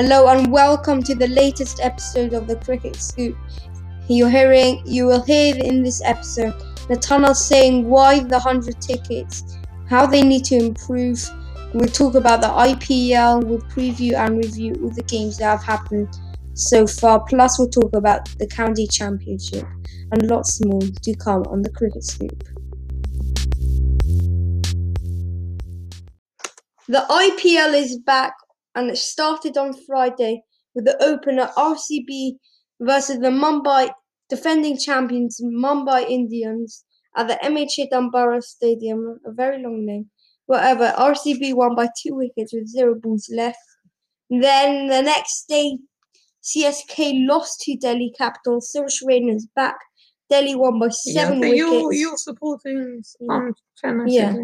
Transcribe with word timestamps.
Hello 0.00 0.28
and 0.28 0.52
welcome 0.52 1.02
to 1.02 1.12
the 1.16 1.26
latest 1.26 1.80
episode 1.82 2.32
of 2.32 2.46
the 2.46 2.54
Cricket 2.54 2.94
Scoop. 2.94 3.36
You're 4.06 4.30
hearing, 4.30 4.80
you 4.86 5.06
will 5.06 5.24
hear 5.24 5.56
in 5.56 5.82
this 5.82 6.00
episode 6.04 6.54
Nathaniel 6.88 7.34
saying 7.34 7.88
why 7.88 8.20
the 8.20 8.38
100 8.38 8.80
tickets, 8.80 9.58
how 9.88 10.06
they 10.06 10.22
need 10.22 10.44
to 10.44 10.54
improve. 10.54 11.20
We'll 11.74 11.88
talk 11.88 12.14
about 12.14 12.42
the 12.42 12.46
IPL, 12.46 13.42
we'll 13.42 13.58
preview 13.58 14.12
and 14.12 14.36
review 14.36 14.76
all 14.84 14.90
the 14.90 15.02
games 15.02 15.38
that 15.38 15.46
have 15.46 15.64
happened 15.64 16.16
so 16.54 16.86
far. 16.86 17.24
Plus, 17.24 17.58
we'll 17.58 17.68
talk 17.68 17.92
about 17.96 18.28
the 18.38 18.46
County 18.46 18.86
Championship 18.86 19.66
and 20.12 20.30
lots 20.30 20.64
more 20.64 20.80
to 20.80 21.14
come 21.16 21.42
on 21.48 21.62
the 21.62 21.70
Cricket 21.70 22.04
Scoop. 22.04 22.44
The 26.86 27.04
IPL 27.10 27.74
is 27.74 27.98
back 27.98 28.34
and 28.78 28.90
it 28.90 28.96
started 28.96 29.58
on 29.58 29.74
Friday 29.86 30.42
with 30.74 30.84
the 30.84 31.02
opener 31.02 31.50
RCB 31.56 32.34
versus 32.80 33.18
the 33.18 33.28
Mumbai 33.28 33.90
defending 34.28 34.78
champions 34.78 35.40
Mumbai 35.42 36.08
Indians 36.08 36.84
at 37.16 37.26
the 37.26 37.34
MHA 37.42 37.90
Dumbara 37.90 38.40
Stadium, 38.40 39.18
a 39.26 39.32
very 39.32 39.60
long 39.60 39.84
name. 39.84 40.08
Whatever, 40.46 40.94
RCB 40.96 41.54
won 41.54 41.74
by 41.74 41.88
two 42.00 42.14
wickets 42.14 42.52
with 42.52 42.68
zero 42.68 42.94
balls 42.94 43.28
left. 43.34 43.58
Then 44.30 44.86
the 44.86 45.02
next 45.02 45.46
day, 45.48 45.78
CSK 46.44 47.26
lost 47.26 47.60
to 47.62 47.76
Delhi 47.76 48.12
Capitals. 48.16 48.72
Suresh 48.74 49.02
Raina's 49.04 49.48
back. 49.56 49.76
Delhi 50.30 50.54
won 50.54 50.78
by 50.78 50.90
seven 50.90 51.42
yeah, 51.42 51.48
wickets. 51.48 51.58
You're, 51.58 51.92
you're 51.92 52.16
supporting 52.16 53.02
um, 53.28 53.54
Chennai 53.82 54.06
Yeah. 54.06 54.36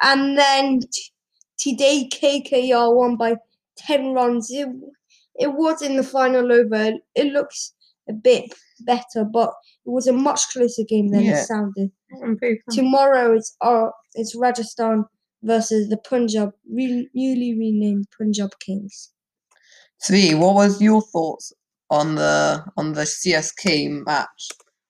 And 0.00 0.38
then 0.38 0.80
t- 0.80 1.10
today, 1.58 2.08
KKR 2.12 2.94
won 2.94 3.16
by 3.16 3.36
10 3.78 4.12
runs. 4.12 4.48
It, 4.50 4.68
it 5.36 5.52
was 5.54 5.82
in 5.82 5.96
the 5.96 6.02
final 6.02 6.52
over. 6.52 6.92
It 7.14 7.32
looks 7.32 7.72
a 8.08 8.12
bit 8.12 8.52
better, 8.80 9.24
but 9.24 9.50
it 9.86 9.90
was 9.90 10.06
a 10.06 10.12
much 10.12 10.40
closer 10.52 10.82
game 10.88 11.08
than 11.10 11.22
Yeah. 11.24 11.40
it 11.42 11.46
sounded. 11.46 11.90
Tomorrow, 12.70 13.36
it's 13.36 13.54
uh, 13.60 13.88
it's 14.14 14.34
Rajasthan 14.34 15.04
versus 15.42 15.88
the 15.88 15.98
Punjab, 15.98 16.50
re- 16.72 17.08
newly 17.14 17.54
renamed 17.58 18.06
Punjab 18.16 18.50
Kings. 18.60 19.10
Three, 20.06 20.34
what 20.34 20.54
was 20.54 20.80
your 20.80 21.02
thoughts 21.02 21.52
on 21.90 22.14
the 22.14 22.64
on 22.76 22.92
the 22.94 23.02
CSK 23.02 24.04
match? 24.06 24.48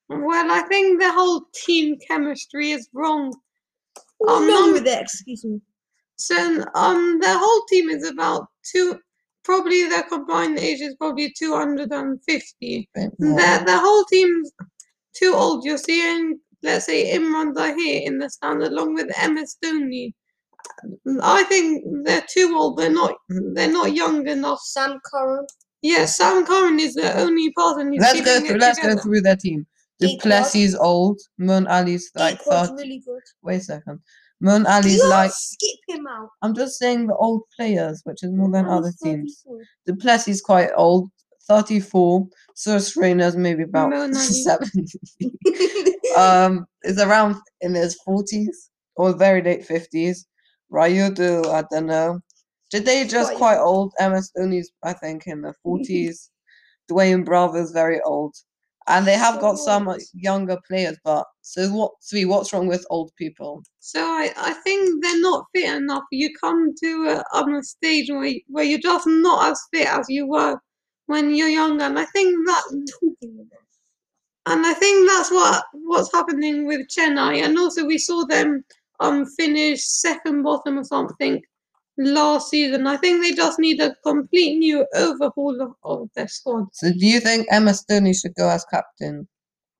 Well, 0.08 0.50
I 0.50 0.62
think 0.68 1.00
the 1.00 1.12
whole 1.12 1.42
team 1.66 1.96
chemistry 2.08 2.70
is 2.70 2.88
wrong. 2.94 3.34
Oh, 4.22 4.36
Um, 4.38 4.46
no, 4.48 4.60
num- 4.60 4.72
with 4.72 4.86
it, 4.86 5.00
excuse 5.00 5.44
me. 5.44 5.60
So, 6.16 6.36
um, 6.74 7.18
the 7.20 7.36
whole 7.38 7.64
team 7.68 7.90
is 7.90 8.04
about 8.08 8.46
two. 8.72 8.98
Probably 9.44 9.88
their 9.88 10.02
combined 10.02 10.58
age 10.58 10.80
is 10.80 10.94
probably 10.96 11.32
two 11.38 11.54
hundred 11.54 11.92
and 11.92 12.18
fifty. 12.24 12.88
Bit 12.94 13.12
more. 13.18 13.38
The 13.40 13.64
the 13.64 13.78
whole 13.78 14.04
team's 14.04 14.52
too 15.16 15.32
old. 15.34 15.64
You're 15.64 15.78
seeing, 15.78 16.38
let's 16.62 16.86
say, 16.86 17.16
Imran 17.16 17.54
Zahir 17.54 18.02
in 18.04 18.18
the 18.18 18.28
stand 18.30 18.62
along 18.62 18.94
with 18.94 19.06
MS 19.30 19.56
Dhoni 19.64 20.12
I 21.22 21.44
think 21.44 21.84
they're 22.04 22.26
too 22.28 22.54
old. 22.56 22.78
They're 22.78 22.90
not. 22.92 23.14
They're 23.28 23.72
not 23.72 23.92
young 23.94 24.26
enough. 24.28 24.60
Sam 24.62 24.98
Curran, 25.10 25.46
Yeah, 25.82 26.04
Sam 26.06 26.44
Curran 26.44 26.78
is 26.80 26.94
the 26.94 27.18
only 27.20 27.50
person 27.52 27.92
who's 27.92 28.00
Let's 28.00 28.20
go 28.20 28.34
keeping 28.34 28.48
through. 28.48 28.58
Let's 28.58 28.78
together. 28.78 28.96
go 28.96 29.02
through 29.02 29.20
their 29.22 29.36
team. 29.36 29.66
Gaikwad. 30.00 30.10
Du 30.10 30.18
Plessis 30.18 30.74
old. 30.74 31.20
Moeen 31.40 31.68
Ali's 31.68 32.10
like 32.14 32.38
Gaikwad's 32.40 32.68
thirty. 32.70 32.82
really 32.82 33.02
good. 33.04 33.22
Wait 33.42 33.56
a 33.56 33.60
second. 33.60 34.00
Moon 34.40 34.62
Do 34.62 34.68
Ali's 34.68 35.02
not 35.02 35.08
like. 35.08 35.30
skip 35.34 35.78
him 35.88 36.06
out. 36.06 36.30
I'm 36.42 36.54
just 36.54 36.78
saying 36.78 37.06
the 37.08 37.16
old 37.16 37.42
players, 37.56 38.02
which 38.04 38.22
is 38.22 38.30
more 38.30 38.50
than 38.50 38.66
He's 38.66 38.72
other 38.74 38.92
teams. 39.02 39.42
34. 39.44 39.62
Du 39.86 39.96
Plessis 39.96 40.40
quite 40.40 40.70
old, 40.76 41.10
34. 41.48 42.26
Suresh 42.56 42.96
Raina's 42.96 43.36
maybe 43.36 43.64
about 43.64 43.90
Moeen 43.90 44.14
Ali. 44.14 44.14
70. 45.34 45.94
um, 46.16 46.66
is 46.84 47.00
around 47.00 47.36
in 47.60 47.74
his 47.74 47.98
40s 48.06 48.70
or 48.96 49.16
very 49.16 49.42
late 49.42 49.66
50s. 49.66 50.24
Rayudu, 50.72 51.46
I 51.46 51.64
don't 51.70 51.86
know. 51.86 52.20
Did 52.70 52.84
they 52.84 53.06
just 53.06 53.30
Quite 53.30 53.56
quite 53.56 53.58
old? 53.58 53.94
MS 53.98 54.30
Dhoni's, 54.36 54.70
I 54.84 54.92
think, 54.92 55.26
in 55.26 55.40
the 55.40 55.54
40s. 55.66 56.28
Dwayne 56.90 57.24
Bravo's 57.24 57.70
very 57.72 58.00
old. 58.02 58.34
And 58.88 59.06
they 59.06 59.14
have 59.14 59.40
got 59.40 59.58
So 59.58 59.64
some 59.64 59.96
younger 60.14 60.58
players, 60.66 60.96
but 61.04 61.26
so 61.42 61.68
what? 61.70 61.92
Three, 62.08 62.24
what's 62.24 62.52
wrong 62.52 62.66
with 62.68 62.86
old 62.90 63.10
people? 63.16 63.62
So 63.80 64.00
I, 64.02 64.32
I 64.36 64.52
think 64.54 65.02
they're 65.02 65.20
not 65.20 65.44
fit 65.54 65.74
enough. 65.76 66.04
You 66.10 66.30
come 66.40 66.72
to 66.82 67.22
a, 67.34 67.36
um, 67.36 67.54
a 67.54 67.62
stage 67.62 68.10
where, 68.10 68.32
where 68.48 68.64
you're 68.64 68.78
just 68.80 69.06
not 69.06 69.50
as 69.50 69.60
fit 69.72 69.88
as 69.88 70.06
you 70.08 70.26
were 70.26 70.58
when 71.06 71.34
you're 71.34 71.48
younger. 71.48 71.84
And 71.84 71.98
I 71.98 72.04
think 72.06 72.34
that 72.46 72.62
and 74.46 74.66
I 74.66 74.72
think 74.74 75.08
that's 75.08 75.30
what 75.30 75.64
what's 75.72 76.12
happening 76.12 76.66
with 76.66 76.88
Chennai. 76.88 77.44
And 77.44 77.58
also 77.58 77.84
we 77.84 77.98
saw 77.98 78.24
them 78.24 78.64
um 79.00 79.26
finish 79.38 79.84
second 79.84 80.42
bottom 80.42 80.78
or 80.78 80.84
something 80.84 81.42
last 81.98 82.50
season. 82.50 82.86
I 82.86 82.96
think 82.96 83.22
they 83.22 83.32
just 83.32 83.58
need 83.58 83.80
a 83.80 83.94
complete 84.04 84.58
new 84.58 84.86
overhaul 84.94 85.60
of, 85.60 85.72
of 85.84 86.08
their 86.14 86.28
squad. 86.28 86.66
So 86.72 86.90
do 86.90 87.06
you 87.06 87.20
think 87.20 87.46
MS 87.50 87.84
Dhoni 87.90 88.18
should 88.18 88.34
go 88.34 88.48
as 88.48 88.64
captain? 88.70 89.28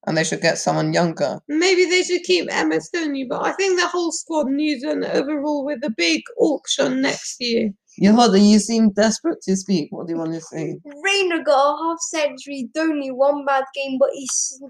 And 0.07 0.17
they 0.17 0.25
should 0.25 0.41
get 0.41 0.59
someone 0.59 0.93
younger? 0.93 1.39
Maybe 1.49 1.85
they 1.85 2.03
should 2.03 2.23
keep 2.23 2.47
MS 2.47 2.91
Dhoni, 2.95 3.29
but 3.29 3.45
I 3.45 3.53
think 3.53 3.79
the 3.79 3.89
whole 3.89 4.13
squad 4.13 4.47
needs 4.47 4.83
an 4.85 5.05
overhaul 5.05 5.67
with 5.67 5.85
a 5.85 5.91
big 5.91 6.23
auction 6.39 7.03
next 7.03 7.37
year. 7.41 7.71
Yehuda, 8.01 8.41
you 8.41 8.59
seem 8.61 8.93
desperate 8.93 9.43
to 9.43 9.57
speak. 9.57 9.89
What 9.91 10.07
do 10.07 10.13
you 10.13 10.19
want 10.19 10.33
to 10.35 10.41
say? 10.41 10.79
Raina 10.87 11.45
got 11.45 11.75
a 11.75 11.83
half 11.83 11.99
century, 12.01 12.71
only 12.79 13.11
one 13.11 13.45
bad 13.45 13.65
game, 13.75 13.99
but 13.99 14.11
he's 14.15 14.63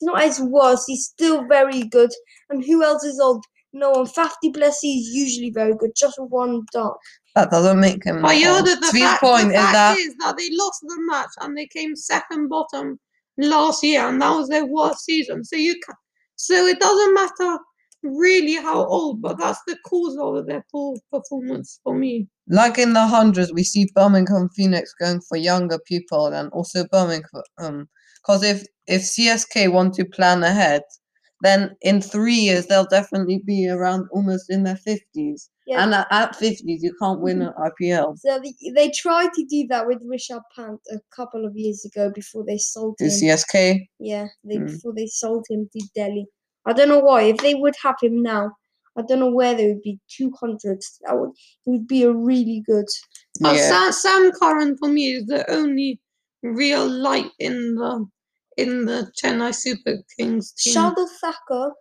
not 0.00 0.22
as 0.22 0.40
worse. 0.40 0.84
He's 0.86 1.06
still 1.06 1.46
very 1.46 1.82
good. 1.82 2.10
And 2.48 2.64
who 2.64 2.84
else 2.84 3.04
is 3.04 3.18
old? 3.20 3.44
No 3.76 3.90
one. 3.90 4.06
Faf 4.06 4.32
du 4.42 4.50
Plessis 4.52 4.84
is 4.84 5.08
usually 5.14 5.50
very 5.50 5.74
good. 5.74 5.90
Just 5.94 6.18
one 6.18 6.62
dart. 6.72 6.98
That 7.34 7.50
doesn't 7.50 7.78
make 7.78 8.04
him. 8.04 8.22
But 8.22 8.28
not 8.28 8.36
you 8.38 8.44
know 8.46 8.56
old. 8.56 8.66
that 8.66 8.80
the 8.80 8.98
fact, 8.98 9.22
point 9.22 9.48
the 9.48 9.54
is 9.54 9.60
fact 9.60 9.72
that 9.74 9.98
is 9.98 10.14
that 10.20 10.36
they 10.38 10.48
lost 10.52 10.80
the 10.82 10.96
match 11.10 11.28
and 11.40 11.56
they 11.56 11.66
came 11.66 11.94
second 11.94 12.48
bottom 12.48 12.98
last 13.36 13.82
year, 13.84 14.08
and 14.08 14.20
that 14.22 14.30
was 14.30 14.48
their 14.48 14.64
worst 14.64 15.04
season. 15.04 15.44
So 15.44 15.56
you 15.56 15.74
can, 15.84 15.94
so 16.36 16.54
it 16.66 16.80
doesn't 16.80 17.14
matter 17.14 17.58
really 18.02 18.54
how 18.54 18.86
old, 18.86 19.20
but 19.20 19.38
that's 19.38 19.60
the 19.66 19.76
cause 19.84 20.16
of 20.18 20.46
their 20.46 20.64
poor 20.72 20.96
performance 21.12 21.80
for 21.82 21.94
me. 21.94 22.28
like 22.48 22.78
in 22.78 22.92
the 22.94 23.06
hundreds, 23.06 23.52
we 23.52 23.64
see 23.64 23.90
Birmingham 23.94 24.48
Phoenix 24.56 24.94
going 24.98 25.20
for 25.28 25.36
younger 25.36 25.78
people 25.86 26.26
and 26.28 26.48
also 26.52 26.86
Birmingham. 26.90 27.42
Um, 27.58 27.88
because 28.22 28.42
if 28.42 28.64
if 28.86 29.02
CSK 29.02 29.70
want 29.70 29.94
to 29.94 30.04
plan 30.04 30.42
ahead, 30.42 30.82
then 31.42 31.76
in 31.82 32.00
three 32.00 32.34
years 32.34 32.66
they'll 32.66 32.86
definitely 32.86 33.42
be 33.44 33.68
around 33.68 34.08
almost 34.12 34.50
in 34.50 34.62
their 34.64 34.76
fifties. 34.76 35.50
Yeah. 35.66 35.82
And 35.82 35.94
at, 35.94 36.06
at 36.10 36.36
fifties, 36.36 36.82
you 36.82 36.94
can't 37.00 37.20
win 37.20 37.42
an 37.42 37.52
IPL 37.58 38.18
So 38.18 38.38
they, 38.38 38.54
they 38.72 38.90
tried 38.90 39.32
to 39.34 39.44
do 39.50 39.66
that 39.68 39.86
with 39.86 39.98
Rishabh 40.08 40.42
Pant 40.54 40.80
a 40.92 40.98
couple 41.14 41.44
of 41.44 41.56
years 41.56 41.84
ago 41.84 42.10
before 42.14 42.44
they 42.46 42.56
sold 42.58 42.96
to 42.98 43.04
him. 43.04 43.10
CSK. 43.10 43.86
Yeah, 43.98 44.28
they 44.44 44.56
Mm. 44.58 44.66
before 44.66 44.94
they 44.94 45.06
sold 45.06 45.44
him 45.50 45.68
to 45.72 45.86
Delhi. 45.94 46.26
I 46.66 46.72
don't 46.72 46.88
know 46.88 47.00
why. 47.00 47.22
If 47.22 47.38
they 47.38 47.54
would 47.54 47.74
have 47.82 47.96
him 48.00 48.22
now, 48.22 48.52
I 48.96 49.02
don't 49.02 49.20
know 49.20 49.30
where 49.30 49.54
they 49.54 49.66
would 49.68 49.82
be. 49.82 49.98
Two 50.08 50.32
hundred. 50.40 50.80
That 51.04 51.18
would 51.18 51.30
it 51.30 51.70
would 51.70 51.86
be 51.86 52.04
a 52.04 52.12
really 52.12 52.62
good. 52.66 52.86
But 53.40 53.56
Yeah. 53.56 53.68
Sam, 53.68 53.92
Sam 53.92 54.32
Curran 54.40 54.78
for 54.78 54.88
me 54.88 55.14
is 55.16 55.26
the 55.26 55.48
only 55.50 56.00
real 56.42 56.88
light 56.88 57.30
in 57.40 57.74
the 57.74 58.06
in 58.56 58.84
the 58.84 59.10
Chennai 59.20 59.54
Super 59.54 59.96
Kings 60.16 60.52
team. 60.52 60.74
Shardul 60.74 61.08
Thakur. 61.20 61.72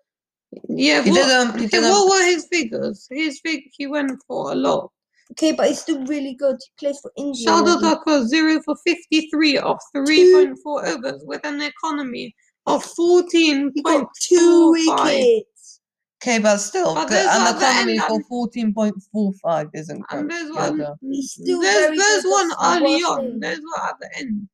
yeah, 0.69 1.01
He 1.01 1.09
what, 1.11 1.15
didn't. 1.25 1.59
He 1.61 1.67
didn't. 1.67 1.89
what 1.89 2.03
um, 2.03 2.09
were 2.09 2.25
his 2.25 2.47
figures? 2.51 3.07
His 3.09 3.39
fig 3.41 3.63
he 3.71 3.87
went 3.87 4.11
for 4.27 4.51
a 4.51 4.55
lot. 4.55 4.91
Okay, 5.31 5.53
but 5.53 5.67
he's 5.67 5.81
still 5.81 6.05
really 6.05 6.35
good. 6.35 6.57
He 6.61 6.85
plays 6.85 6.99
for 7.01 7.11
India. 7.17 7.47
Shardul 7.49 7.77
already. 7.77 7.81
Thakur 7.95 8.27
zero 8.27 8.61
for 8.63 8.75
fifty 8.85 9.29
three 9.31 9.57
of 9.57 9.77
three 9.93 10.31
point 10.33 10.57
four 10.63 10.85
overs 10.85 11.21
with 11.25 11.41
an 11.45 11.61
economy 11.61 12.35
of 12.67 12.83
fourteen 12.83 13.71
He 13.73 13.81
got 13.81 14.07
two 14.21 14.37
four 14.85 14.97
five. 14.97 15.05
wickets. 15.07 15.81
Okay, 16.23 16.39
but 16.39 16.57
still, 16.57 16.93
But 16.95 17.07
good. 17.09 17.17
those 17.17 17.27
and 17.35 17.47
the 17.47 17.59
the 17.59 17.65
economy 17.69 17.93
end- 17.93 18.03
for 18.07 18.23
fourteen 18.29 18.73
point 18.73 18.95
four 19.11 19.33
five 19.43 19.67
isn't 19.73 20.03
And 20.11 20.29
good. 20.29 20.31
those 20.31 20.49
Yeah, 20.55 20.69
one, 20.69 20.77
the- 20.77 20.95
He's 21.01 21.31
still 21.31 21.61
those, 21.61 21.73
very 21.73 21.97
those 21.97 22.23
good. 22.23 22.31
one 22.31 22.51
early 22.63 22.95
on. 23.01 23.19
thing. 23.19 23.39
Those 23.39 23.59
were 23.59 23.83
at 23.83 23.95
the 23.99 24.09
end. 24.17 24.47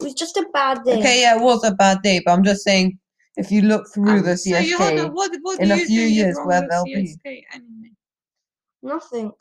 It 0.00 0.04
was 0.04 0.14
just 0.14 0.36
a 0.36 0.46
bad 0.52 0.82
day. 0.84 0.98
Okay, 0.98 1.20
yeah, 1.22 1.36
it 1.36 1.42
was 1.42 1.62
a 1.64 1.72
bad 1.74 2.00
day, 2.02 2.22
but 2.24 2.32
I'm 2.32 2.42
just 2.44 2.62
saying 2.62 2.98
if 3.36 3.50
you 3.50 3.62
look 3.62 3.84
through 3.92 4.18
Um, 4.20 4.24
the 4.24 4.36
so 4.36 4.50
CSK, 4.50 4.78
had 4.78 4.98
a- 4.98 5.08
what, 5.08 5.30
what 5.42 5.60
in 5.60 5.70
a 5.70 5.76
few 5.78 6.02
years 6.02 6.36
where 6.44 6.62
with 6.62 6.70
they'll 6.70 6.84
be. 6.84 7.16
CSK 7.24 7.44
anyway? 7.52 7.90
Nothing. 8.82 9.32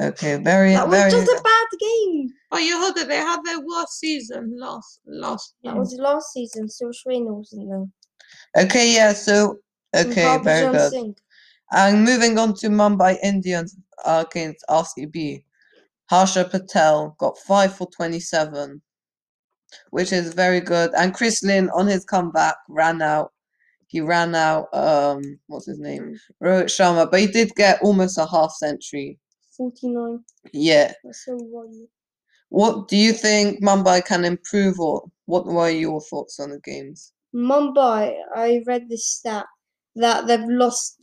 okay, 0.00 0.36
very, 0.36 0.72
That 0.72 0.88
was 0.88 0.98
very. 0.98 1.10
just 1.12 1.28
a 1.28 1.40
bad 1.42 1.78
game. 1.78 2.28
Oh, 2.50 2.58
you 2.58 2.76
heard 2.80 2.94
that 2.96 3.06
they 3.08 3.16
had 3.16 3.40
their 3.44 3.60
worst 3.60 3.98
season 4.00 4.56
last 4.58 5.00
last 5.06 5.54
year. 5.62 5.72
That 5.72 5.78
was 5.78 5.94
last 5.94 6.32
season. 6.32 6.68
So 6.68 6.90
Raina 7.06 7.32
wasn't 7.36 7.68
there. 7.70 8.64
Okay, 8.64 8.92
yeah, 8.94 9.12
so 9.12 9.58
okay, 9.94 10.38
very 10.42 10.72
good. 10.72 10.90
Singh. 10.90 11.14
And 11.70 12.04
moving 12.04 12.36
on 12.38 12.54
to 12.54 12.68
Mumbai 12.68 13.16
Indians 13.22 13.76
uh, 14.04 14.24
against 14.28 14.64
RCB. 14.68 15.44
Harshal 16.10 16.50
Patel 16.50 17.16
got 17.18 17.38
five 17.38 17.74
for 17.74 17.88
27, 17.96 18.82
which 19.90 20.12
is 20.12 20.34
very 20.34 20.60
good. 20.60 20.90
And 20.96 21.14
Chris 21.14 21.42
Lynn 21.42 21.70
on 21.70 21.86
his 21.86 22.04
comeback 22.04 22.56
ran 22.68 23.02
out. 23.02 23.32
He 23.86 24.00
ran 24.00 24.34
out, 24.34 24.68
um, 24.74 25.22
what's 25.46 25.66
his 25.66 25.78
name? 25.78 26.18
Rohit 26.42 26.64
Sharma, 26.64 27.08
but 27.10 27.20
he 27.20 27.26
did 27.28 27.54
get 27.54 27.80
almost 27.82 28.18
a 28.18 28.26
half 28.26 28.50
century. 28.52 29.18
49. 29.56 30.18
Yeah. 30.52 30.92
That's 31.04 31.24
so 31.24 31.38
worrying. 31.40 31.86
What 32.48 32.88
do 32.88 32.96
you 32.96 33.12
think 33.12 33.62
Mumbai 33.62 34.04
can 34.04 34.24
improve, 34.24 34.80
or 34.80 35.04
what 35.26 35.46
were 35.46 35.70
your 35.70 36.00
thoughts 36.00 36.40
on 36.40 36.50
the 36.50 36.60
games? 36.60 37.12
Mumbai, 37.34 38.14
I 38.34 38.62
read 38.66 38.88
this 38.88 39.06
stat 39.06 39.46
that 39.96 40.26
they've 40.26 40.48
lost 40.48 40.96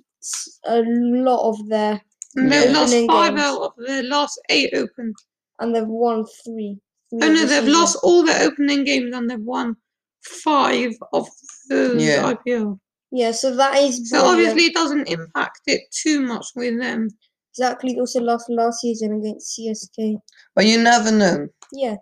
a 0.65 0.81
lot 0.85 1.50
of 1.50 1.67
their, 1.69 2.01
And 2.35 2.51
they've 2.51 2.71
lost 2.71 2.94
five 3.07 3.31
games. 3.35 3.41
out 3.41 3.62
of 3.62 3.71
their 3.85 4.03
last 4.03 4.39
eight 4.50 4.74
open. 4.74 5.13
and 5.59 5.75
they've 5.75 5.88
won 5.88 6.25
three. 6.44 6.77
Oh 7.13 7.17
no, 7.17 7.45
they've 7.45 7.67
lost 7.67 7.97
all 8.03 8.23
their 8.23 8.41
opening 8.47 8.83
games 8.83 9.15
and 9.15 9.29
they've 9.29 9.39
won 9.39 9.75
five 10.23 10.91
of 11.13 11.27
the 11.69 11.95
Yeah. 11.99 12.33
IPL. 12.33 12.79
Yeah, 13.11 13.31
so 13.31 13.55
that 13.57 13.77
is 13.77 14.09
So 14.09 14.23
obviously 14.25 14.65
it 14.67 14.73
doesn't 14.73 15.09
impact 15.09 15.61
it 15.67 15.81
too 15.91 16.21
much 16.21 16.47
with 16.55 16.79
them. 16.79 17.09
exactly 17.53 17.99
also 17.99 18.21
lost 18.21 18.49
last 18.49 18.79
season 18.79 19.11
against 19.19 19.57
CSK. 19.57 20.15
But 20.55 20.65
you 20.65 20.81
never 20.81 21.11
know. 21.11 21.47
Yeah. 21.73 21.97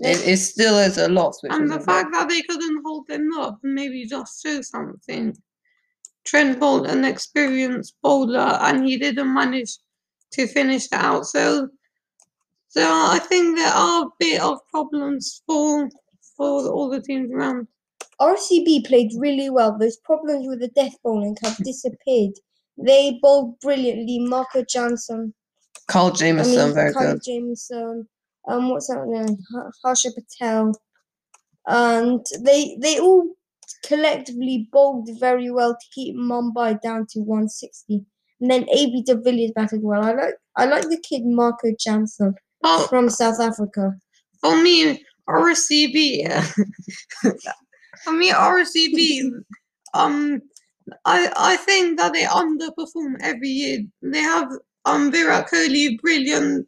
It, 0.00 0.26
it 0.26 0.36
still 0.38 0.78
is 0.78 0.96
a 0.96 1.08
loss. 1.08 1.42
Which 1.42 1.52
And 1.52 1.64
is 1.64 1.70
the 1.70 1.76
a 1.78 1.80
fact 1.82 2.10
that 2.12 2.28
they 2.30 2.40
couldn't 2.42 2.82
hold 2.86 3.06
them 3.08 3.28
up 3.38 3.58
maybe 3.62 4.06
just 4.06 4.42
shows 4.42 4.68
something. 4.70 5.36
Trent 6.24 6.58
Boult, 6.60 6.88
an 6.88 7.04
experienced 7.04 7.96
bowler, 8.02 8.58
and 8.62 8.86
he 8.86 8.96
didn't 8.96 9.32
manage 9.34 9.76
to 10.32 10.46
finish 10.46 10.86
it 10.86 10.92
out. 10.92 11.26
So, 11.26 11.68
so 12.78 12.86
I 12.86 13.18
think 13.18 13.56
there 13.56 13.72
are 13.72 14.04
a 14.04 14.10
bit 14.20 14.40
of 14.40 14.58
problems 14.68 15.42
for 15.46 15.88
for 16.36 16.68
all 16.68 16.88
the 16.88 17.00
teams 17.00 17.30
around. 17.32 17.66
RCB 18.20 18.86
played 18.86 19.10
really 19.16 19.50
well. 19.50 19.76
Those 19.76 19.96
problems 19.96 20.46
with 20.48 20.60
the 20.60 20.68
death 20.68 20.94
bowling 21.02 21.36
have 21.42 21.56
disappeared. 21.58 22.34
They 22.76 23.18
bowled 23.20 23.58
brilliantly. 23.60 24.20
Marco 24.20 24.64
Jansen, 24.64 25.34
Carl 25.88 26.12
I 26.12 26.16
Jamieson, 26.16 26.66
mean, 26.66 26.74
very 26.74 26.92
Kyle 26.94 27.14
good. 27.14 27.22
Jamieson, 27.24 28.08
um, 28.46 28.68
what's 28.68 28.86
that 28.86 29.06
name? 29.06 29.38
Harshal 29.84 30.12
Patel, 30.14 30.72
and 31.66 32.24
they 32.40 32.76
they 32.80 33.00
all 33.00 33.26
collectively 33.84 34.68
bowled 34.72 35.08
very 35.18 35.50
well 35.50 35.72
to 35.74 35.86
keep 35.92 36.14
Mumbai 36.16 36.80
down 36.80 37.06
to 37.10 37.20
160. 37.20 38.04
And 38.40 38.50
then 38.50 38.68
AB 38.68 39.02
de 39.02 39.16
Villiers 39.16 39.50
batted 39.52 39.82
well. 39.82 40.04
I 40.04 40.12
like 40.12 40.34
I 40.54 40.66
like 40.66 40.84
the 40.84 41.02
kid 41.08 41.22
Marco 41.24 41.72
Jansen 41.76 42.36
But 42.60 42.88
from 42.88 43.08
South 43.08 43.40
Africa. 43.40 43.92
for 44.40 44.60
me, 44.62 45.04
RCB, 45.28 46.26
for 48.04 48.12
me, 48.12 48.30
RCB, 48.30 49.30
um, 49.94 50.40
I 51.04 51.30
I 51.36 51.56
think 51.56 51.98
that 51.98 52.12
they 52.12 52.24
underperform 52.24 53.16
every 53.20 53.48
year. 53.48 53.80
They 54.02 54.20
have 54.20 54.48
um 54.84 55.12
Virat 55.12 55.48
Kohli, 55.48 55.98
brilliant, 56.00 56.66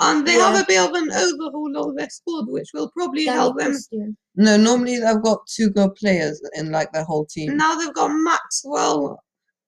and 0.00 0.26
they 0.26 0.32
have 0.32 0.60
a 0.60 0.64
bit 0.66 0.80
of 0.80 0.94
an 0.94 1.10
overhaul 1.12 1.88
of 1.90 1.96
their 1.96 2.10
squad, 2.10 2.48
which 2.48 2.68
will 2.74 2.90
probably 2.96 3.24
Danny 3.24 3.36
help 3.36 3.58
them. 3.58 3.72
Christian. 3.72 4.16
No, 4.36 4.56
normally 4.56 4.98
they've 4.98 5.22
got 5.22 5.46
two 5.46 5.70
good 5.70 5.94
players 5.94 6.40
in 6.54 6.70
like 6.70 6.92
their 6.92 7.04
whole 7.04 7.26
team. 7.26 7.56
Now 7.56 7.74
they've 7.74 7.94
got 7.94 8.08
Maxwell, 8.08 9.22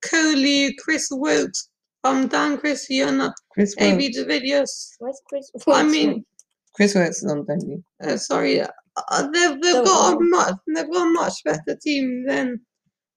Kohli, 0.04 0.72
Chris 0.78 1.08
Woakes, 1.10 1.70
um, 2.04 2.28
Dan 2.28 2.58
Christian, 2.58 3.30
Chris 3.52 3.74
AB 3.78 3.96
Woakes. 3.96 4.16
de 4.16 4.24
Villiers. 4.24 4.96
Where's 4.98 5.20
Chris? 5.28 5.50
I 5.66 5.82
mean, 5.82 6.24
Chris 6.74 6.94
Woakes 6.94 7.22
is 7.22 7.30
on 7.30 7.44
Delhi. 7.44 7.82
uh, 8.02 8.16
sorry, 8.16 8.60
uh, 8.60 8.68
they've 9.32 9.60
they've 9.62 9.84
got 9.84 10.14
a 10.14 10.20
much 10.20 10.54
they've 10.74 10.90
got 10.92 11.06
a 11.06 11.10
much 11.10 11.34
better 11.44 11.76
team 11.82 12.24
than 12.26 12.60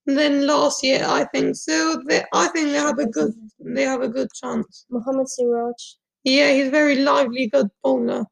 than 0.06 0.48
last 0.48 0.84
year. 0.84 1.04
I 1.06 1.26
think 1.26 1.56
so. 1.56 2.02
They, 2.08 2.24
I 2.34 2.48
think 2.48 2.70
they 2.70 2.78
have 2.78 3.00
a 3.00 3.06
good 3.06 3.34
they 3.60 3.84
have 3.84 4.02
a 4.02 4.10
good 4.10 4.30
chance. 4.34 4.86
Mohammed 4.90 5.30
Siraj. 5.30 5.76
Yeah, 6.24 6.52
he's 6.54 6.70
very 6.70 6.98
lively, 6.98 7.48
good 7.48 7.68
bowler. 7.84 8.26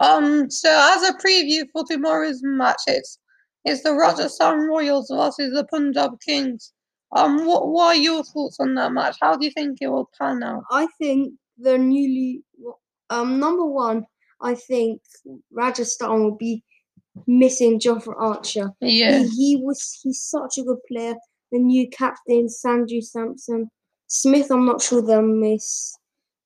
Um, 0.00 0.50
so 0.50 0.68
as 0.70 1.08
a 1.08 1.14
preview 1.14 1.64
for 1.72 1.84
tomorrow's 1.88 2.40
match, 2.42 2.82
it's 2.86 3.18
it's 3.64 3.82
the 3.82 3.94
Rajasthan 3.94 4.58
Royals 4.60 5.08
versus 5.10 5.54
the 5.54 5.64
Punjab 5.64 6.20
Kings. 6.20 6.72
Um, 7.14 7.46
what 7.46 7.68
what 7.68 7.96
are 7.96 8.00
your 8.00 8.24
thoughts 8.24 8.58
on 8.60 8.74
that 8.74 8.92
match? 8.92 9.16
How 9.20 9.36
do 9.36 9.44
you 9.46 9.52
think 9.52 9.78
it 9.80 9.88
will 9.88 10.10
pan 10.18 10.42
out? 10.42 10.64
I 10.70 10.88
think 10.98 11.34
the 11.58 11.78
newly 11.78 12.42
um 13.10 13.38
number 13.38 13.64
one. 13.64 14.06
I 14.40 14.54
think 14.56 15.00
Rajasthan 15.52 16.22
will 16.22 16.36
be 16.36 16.62
missing 17.26 17.78
Jofra 17.78 18.14
Archer. 18.18 18.70
Yeah, 18.80 19.20
He, 19.22 19.28
he 19.28 19.56
was 19.62 19.98
he's 20.02 20.22
such 20.22 20.58
a 20.58 20.64
good 20.64 20.78
player. 20.88 21.14
The 21.52 21.60
new 21.60 21.88
captain 21.90 22.48
Sanju 22.48 23.02
Samson 23.02 23.70
Smith. 24.08 24.50
I'm 24.50 24.66
not 24.66 24.82
sure 24.82 25.00
they'll 25.00 25.22
miss, 25.22 25.96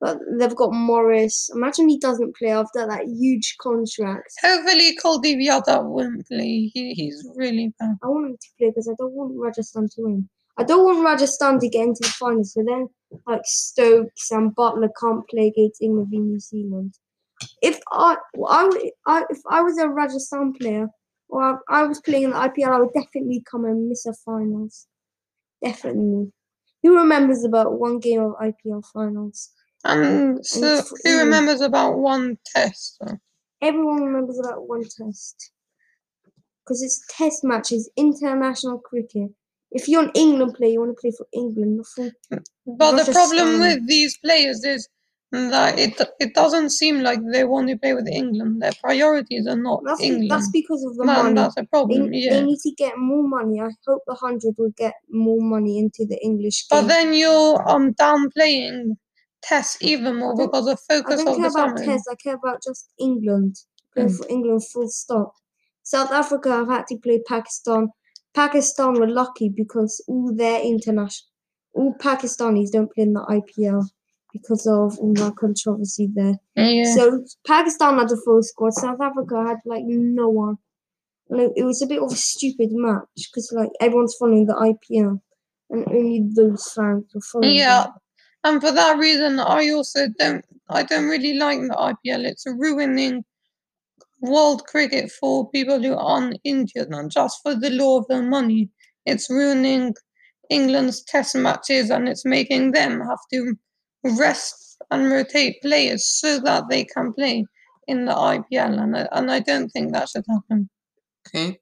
but 0.00 0.18
they've 0.38 0.54
got 0.54 0.72
Morris. 0.72 1.50
Imagine 1.54 1.88
he 1.88 1.98
doesn't 1.98 2.36
play 2.36 2.50
after 2.50 2.86
that 2.86 3.06
huge 3.06 3.56
contract. 3.60 4.30
hopefully 4.42 4.96
Kuldeep 5.02 5.38
Yadav 5.48 5.84
won't 5.84 6.26
play. 6.28 6.70
He, 6.74 6.92
he's 6.92 7.26
really 7.34 7.72
bad. 7.80 7.96
I 8.02 8.08
want 8.08 8.26
him 8.26 8.36
to 8.36 8.48
play 8.58 8.68
because 8.68 8.88
I 8.88 8.94
don't 8.98 9.12
want 9.14 9.32
Rajasthan 9.34 9.88
to 9.94 10.02
win. 10.02 10.28
I 10.58 10.64
don't 10.64 10.84
want 10.84 11.04
Rajasthan 11.04 11.60
to 11.60 11.68
get 11.68 11.84
into 11.84 12.00
the 12.02 12.08
finals. 12.08 12.52
So 12.52 12.64
then, 12.66 12.88
like 13.26 13.42
Stokes 13.44 14.30
and 14.32 14.54
Buttler 14.54 14.88
can't 15.00 15.26
play 15.28 15.48
against 15.48 15.80
England 15.80 16.08
v 16.10 16.18
New 16.18 16.40
Zealand. 16.40 16.94
If 17.62 17.78
I, 17.92 18.16
I, 18.46 18.90
I, 19.06 19.24
if 19.30 19.38
I 19.48 19.62
was 19.62 19.78
a 19.78 19.88
Rajasthan 19.88 20.54
player 20.54 20.88
or 21.28 21.42
I, 21.42 21.54
I 21.68 21.82
was 21.84 22.00
playing 22.00 22.24
in 22.24 22.30
the 22.30 22.36
IPL, 22.36 22.72
I 22.72 22.80
would 22.80 22.92
definitely 22.92 23.44
come 23.48 23.64
and 23.64 23.88
miss 23.88 24.04
a 24.06 24.12
finals. 24.12 24.88
Definitely. 25.62 26.32
Who 26.82 26.96
remembers 26.96 27.44
about 27.44 27.78
one 27.78 28.00
game 28.00 28.20
of 28.20 28.32
IPL 28.32 28.84
finals? 28.92 29.50
And 29.84 30.44
so, 30.44 30.82
who 31.04 31.18
remembers 31.18 31.60
about 31.60 31.98
one 31.98 32.38
test? 32.46 32.96
though? 33.00 33.18
Everyone 33.62 34.02
remembers 34.02 34.40
about 34.40 34.66
one 34.66 34.82
test. 34.82 35.52
Because 36.64 36.82
it's 36.82 37.04
test 37.16 37.44
matches, 37.44 37.88
international 37.96 38.78
cricket. 38.78 39.30
If 39.70 39.88
you're 39.88 40.04
an 40.04 40.10
England 40.14 40.54
player, 40.54 40.70
you 40.72 40.80
want 40.80 40.96
to 40.96 41.00
play 41.00 41.12
for 41.16 41.26
England, 41.32 41.86
for 41.86 42.10
But 42.66 42.92
the 42.96 43.12
problem 43.12 43.46
Rajasthan. 43.48 43.60
with 43.60 43.88
these 43.88 44.16
players 44.18 44.64
is 44.64 44.88
that 45.32 45.78
it 45.78 46.00
it 46.20 46.34
doesn't 46.34 46.70
seem 46.70 47.00
like 47.00 47.20
they 47.32 47.44
want 47.44 47.68
to 47.68 47.76
play 47.76 47.92
with 47.94 48.08
England. 48.08 48.62
Their 48.62 48.72
priorities 48.82 49.46
are 49.46 49.56
not 49.56 49.82
That's, 49.84 50.00
England. 50.00 50.30
that's 50.30 50.50
because 50.50 50.82
of 50.84 50.96
the 50.96 51.04
Man, 51.04 51.16
money. 51.24 51.34
that's 51.34 51.56
a 51.56 51.60
They, 51.60 51.68
problem. 51.68 52.12
they 52.12 52.18
Yeah. 52.18 52.40
need 52.44 52.58
to 52.60 52.72
get 52.78 52.94
more 52.96 53.26
money. 53.28 53.60
I 53.60 53.70
hope 53.86 54.02
the 54.06 54.14
hundred 54.14 54.54
will 54.58 54.72
get 54.76 54.94
more 55.10 55.40
money 55.40 55.78
into 55.78 56.06
the 56.06 56.18
English 56.22 56.66
But 56.70 56.88
then 56.88 57.12
you're 57.12 57.68
um 57.68 57.92
downplaying 57.94 58.96
Test 59.42 59.82
even 59.82 60.16
more 60.16 60.34
because 60.34 60.64
the 60.64 60.76
I 60.76 60.76
focus 60.94 61.22
don't 61.24 61.36
care 61.36 61.48
about 61.48 61.78
summer. 61.78 61.84
Test. 61.84 62.08
I 62.10 62.14
care 62.16 62.34
about 62.34 62.62
just 62.62 62.88
England. 62.98 63.56
Playing 63.94 64.08
Mm. 64.10 64.16
for 64.18 64.26
England, 64.28 64.62
full 64.72 64.88
stop. 64.88 65.32
South 65.82 66.10
Africa 66.10 66.50
I've 66.50 66.68
had 66.68 66.86
to 66.88 66.96
play 66.98 67.22
Pakistan. 67.26 67.88
Pakistan 68.34 68.94
were 68.94 69.08
lucky 69.08 69.48
because 69.48 70.02
all 70.08 70.32
their 70.34 70.60
international, 70.62 71.28
all 71.74 71.94
Pakistanis 71.94 72.70
don't 72.70 72.92
play 72.92 73.04
in 73.04 73.14
the 73.14 73.20
IPL 73.20 73.84
because 74.32 74.66
of 74.66 74.98
all 74.98 75.14
that 75.14 75.36
controversy 75.36 76.08
there. 76.14 76.38
Yeah. 76.54 76.94
So 76.94 77.24
Pakistan 77.46 77.98
had 77.98 78.10
a 78.10 78.16
full 78.16 78.42
squad. 78.42 78.74
South 78.74 79.00
Africa 79.00 79.44
had 79.46 79.58
like 79.64 79.84
no 79.86 80.28
one. 80.28 80.56
And 81.30 81.52
it, 81.56 81.64
was 81.64 81.82
a 81.82 81.86
bit 81.86 82.02
of 82.02 82.10
a 82.10 82.16
stupid 82.16 82.70
match 82.72 83.04
because 83.16 83.52
like 83.54 83.70
everyone's 83.80 84.16
following 84.18 84.46
the 84.46 84.54
IPL, 84.54 85.20
and 85.70 85.88
only 85.88 86.26
those 86.34 86.72
fans 86.74 87.04
were 87.14 87.20
following. 87.20 87.56
Yeah. 87.56 87.84
them. 87.84 87.92
And 88.44 88.60
for 88.62 88.72
that 88.72 88.98
reason, 88.98 89.38
I 89.40 89.70
also 89.70 90.08
don't. 90.18 90.44
I 90.70 90.84
don't 90.84 91.08
really 91.08 91.34
like 91.34 91.60
the 91.60 91.68
IPL. 91.68 92.24
It's 92.24 92.44
ruining 92.46 93.24
world 94.20 94.64
cricket 94.66 95.10
for 95.10 95.50
people 95.50 95.82
who 95.82 95.94
aren't 95.94 96.40
Indian, 96.44 96.92
and 96.94 97.10
just 97.10 97.40
for 97.42 97.54
the 97.54 97.70
law 97.70 97.98
of 97.98 98.06
the 98.08 98.22
money. 98.22 98.70
It's 99.06 99.30
ruining 99.30 99.94
England's 100.50 101.02
Test 101.04 101.34
matches, 101.34 101.90
and 101.90 102.08
it's 102.08 102.24
making 102.24 102.72
them 102.72 103.00
have 103.00 103.18
to 103.32 103.56
rest 104.04 104.78
and 104.90 105.10
rotate 105.10 105.60
players 105.62 106.06
so 106.06 106.38
that 106.40 106.64
they 106.68 106.84
can 106.84 107.12
play 107.12 107.44
in 107.86 108.04
the 108.04 108.12
IPL. 108.12 108.82
And 108.82 108.96
I, 108.96 109.08
and 109.12 109.30
I 109.30 109.40
don't 109.40 109.68
think 109.70 109.92
that 109.92 110.08
should 110.08 110.24
happen. 110.28 110.68
Okay. 111.26 111.58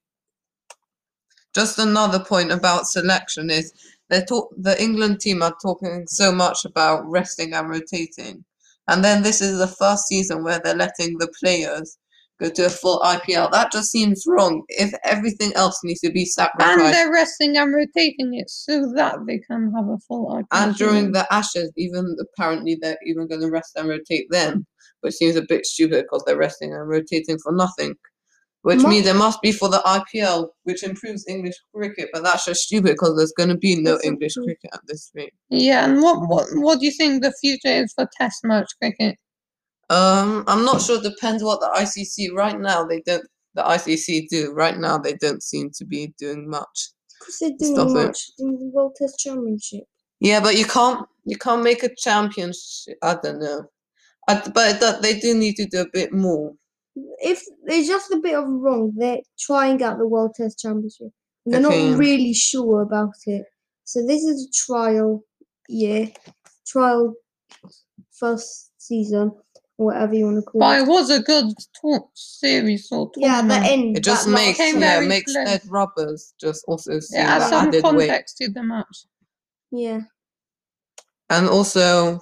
Just 1.54 1.78
another 1.78 2.20
point 2.20 2.52
about 2.52 2.86
selection 2.86 3.48
is 3.50 3.72
they 4.10 4.22
talk 4.22 4.50
the 4.56 4.80
England 4.80 5.20
team 5.20 5.42
are 5.42 5.56
talking 5.62 6.04
so 6.06 6.30
much 6.30 6.64
about 6.64 7.08
resting 7.08 7.54
and 7.54 7.70
rotating. 7.70 8.44
And 8.88 9.02
then 9.02 9.22
this 9.22 9.40
is 9.40 9.58
the 9.58 9.66
first 9.66 10.06
season 10.06 10.44
where 10.44 10.60
they're 10.62 10.76
letting 10.76 11.18
the 11.18 11.32
players 11.40 11.98
go 12.40 12.50
to 12.50 12.66
a 12.66 12.70
full 12.70 13.00
IPL. 13.00 13.50
That 13.50 13.72
just 13.72 13.90
seems 13.90 14.24
wrong. 14.26 14.62
If 14.68 14.92
everything 15.04 15.52
else 15.54 15.80
needs 15.82 16.00
to 16.00 16.10
be 16.10 16.24
sacrificed. 16.24 16.80
And 16.80 16.94
they're 16.94 17.12
resting 17.12 17.56
and 17.56 17.74
rotating 17.74 18.34
it 18.34 18.50
so 18.50 18.92
that 18.94 19.18
they 19.26 19.38
can 19.38 19.72
have 19.74 19.86
a 19.88 19.98
full 20.06 20.26
IPL. 20.34 20.46
and 20.52 20.74
during 20.76 21.12
the 21.12 21.26
Ashes, 21.32 21.72
even 21.76 22.16
apparently 22.20 22.76
they're 22.80 22.98
even 23.06 23.26
going 23.26 23.40
to 23.40 23.50
rest 23.50 23.72
and 23.76 23.88
rotate 23.88 24.26
them, 24.30 24.66
which 25.00 25.14
seems 25.14 25.36
a 25.36 25.42
bit 25.48 25.66
stupid 25.66 26.04
because 26.04 26.22
they're 26.26 26.36
resting 26.36 26.72
and 26.72 26.88
rotating 26.88 27.38
for 27.42 27.52
nothing. 27.52 27.94
Which 28.62 28.82
means 28.82 29.06
it 29.06 29.14
must 29.14 29.40
be 29.42 29.52
for 29.52 29.68
the 29.68 29.78
IPL, 29.86 30.48
which 30.64 30.82
improves 30.82 31.24
English 31.28 31.54
cricket, 31.72 32.08
but 32.12 32.24
that's 32.24 32.46
just 32.46 32.62
stupid 32.62 32.94
because 32.94 33.16
there's 33.16 33.32
going 33.36 33.50
to 33.50 33.56
be 33.56 33.80
no 33.80 33.92
That's 33.92 34.06
English 34.06 34.34
cricket 34.34 34.70
at 34.74 34.80
this 34.88 35.08
rate. 35.14 35.32
Yeah, 35.50 35.84
and 35.84 36.02
what, 36.02 36.28
what 36.28 36.48
what 36.54 36.80
do 36.80 36.86
you 36.86 36.90
think 36.90 37.22
the 37.22 37.32
future 37.40 37.68
is 37.68 37.92
for 37.94 38.08
Test 38.18 38.40
match 38.42 38.66
cricket? 38.82 39.18
Um, 39.88 40.44
I'm 40.46 40.64
not 40.64 40.80
sure. 40.82 41.00
Depends 41.00 41.42
what 41.42 41.60
the 41.60 41.68
ICC 41.80 42.32
right 42.34 42.58
now. 42.58 42.84
They 42.84 43.00
don't. 43.02 43.26
The 43.54 43.62
ICC 43.62 44.28
do 44.28 44.52
right 44.52 44.76
now. 44.76 44.98
They 44.98 45.14
don't 45.14 45.42
seem 45.42 45.70
to 45.78 45.84
be 45.86 46.12
doing 46.18 46.48
much. 46.48 46.90
Because 47.18 47.38
they're 47.40 47.50
doing 47.58 47.74
Stop 47.74 47.88
it. 47.88 48.06
much 48.06 48.18
in 48.38 48.58
the 48.58 48.66
World 48.72 48.94
Test 48.96 49.18
Championship. 49.18 49.84
Yeah, 50.20 50.40
but 50.40 50.56
you 50.58 50.64
can't. 50.66 51.06
You 51.24 51.36
can't 51.38 51.62
make 51.62 51.82
a 51.82 51.94
championship. 51.96 52.98
I 53.02 53.16
don't 53.22 53.40
know. 53.40 53.62
I, 54.28 54.34
but 54.52 54.80
that 54.80 55.02
they 55.02 55.18
do 55.18 55.34
need 55.34 55.54
to 55.56 55.66
do 55.66 55.80
a 55.82 55.90
bit 55.92 56.12
more. 56.12 56.54
If 57.18 57.42
there's 57.64 57.86
just 57.86 58.10
a 58.10 58.18
bit 58.18 58.34
of 58.34 58.44
wrong, 58.48 58.92
they're 58.96 59.20
trying 59.38 59.82
out 59.82 59.98
the 59.98 60.06
World 60.08 60.32
Test 60.34 60.58
Championship. 60.58 61.08
And 61.44 61.54
they're 61.54 61.66
Okay. 61.66 61.90
not 61.90 61.98
really 61.98 62.32
sure 62.32 62.82
about 62.82 63.14
it. 63.26 63.44
So 63.84 64.04
this 64.04 64.24
is 64.24 64.46
a 64.48 64.50
trial 64.66 65.22
year, 65.68 66.10
trial 66.66 67.14
first 68.18 68.72
season, 68.78 69.32
whatever 69.76 70.14
you 70.14 70.24
want 70.26 70.36
to 70.38 70.42
call 70.42 70.60
But 70.60 70.78
it. 70.78 70.82
it 70.82 70.88
was 70.88 71.10
a 71.10 71.20
good 71.20 71.52
talk 71.80 72.10
series 72.14 72.88
or 72.90 73.10
Yeah, 73.16 73.42
the 73.42 73.54
end. 73.56 73.96
It 73.96 74.04
just 74.04 74.28
makes 74.28 74.58
Came 74.58 74.80
yeah 74.80 74.94
very 74.96 75.08
makes 75.08 75.32
close. 75.32 75.46
dead 75.46 75.62
rubbers 75.68 76.34
just 76.40 76.64
also 76.66 76.98
seem 77.00 77.20
It 77.20 77.24
adds 77.24 77.42
like 77.44 77.50
some 77.50 77.68
added 77.68 77.84
weight. 77.96 78.26
to 78.38 78.48
the 78.48 78.62
match. 78.62 79.04
Yeah. 79.70 80.00
And 81.28 81.48
also, 81.48 82.20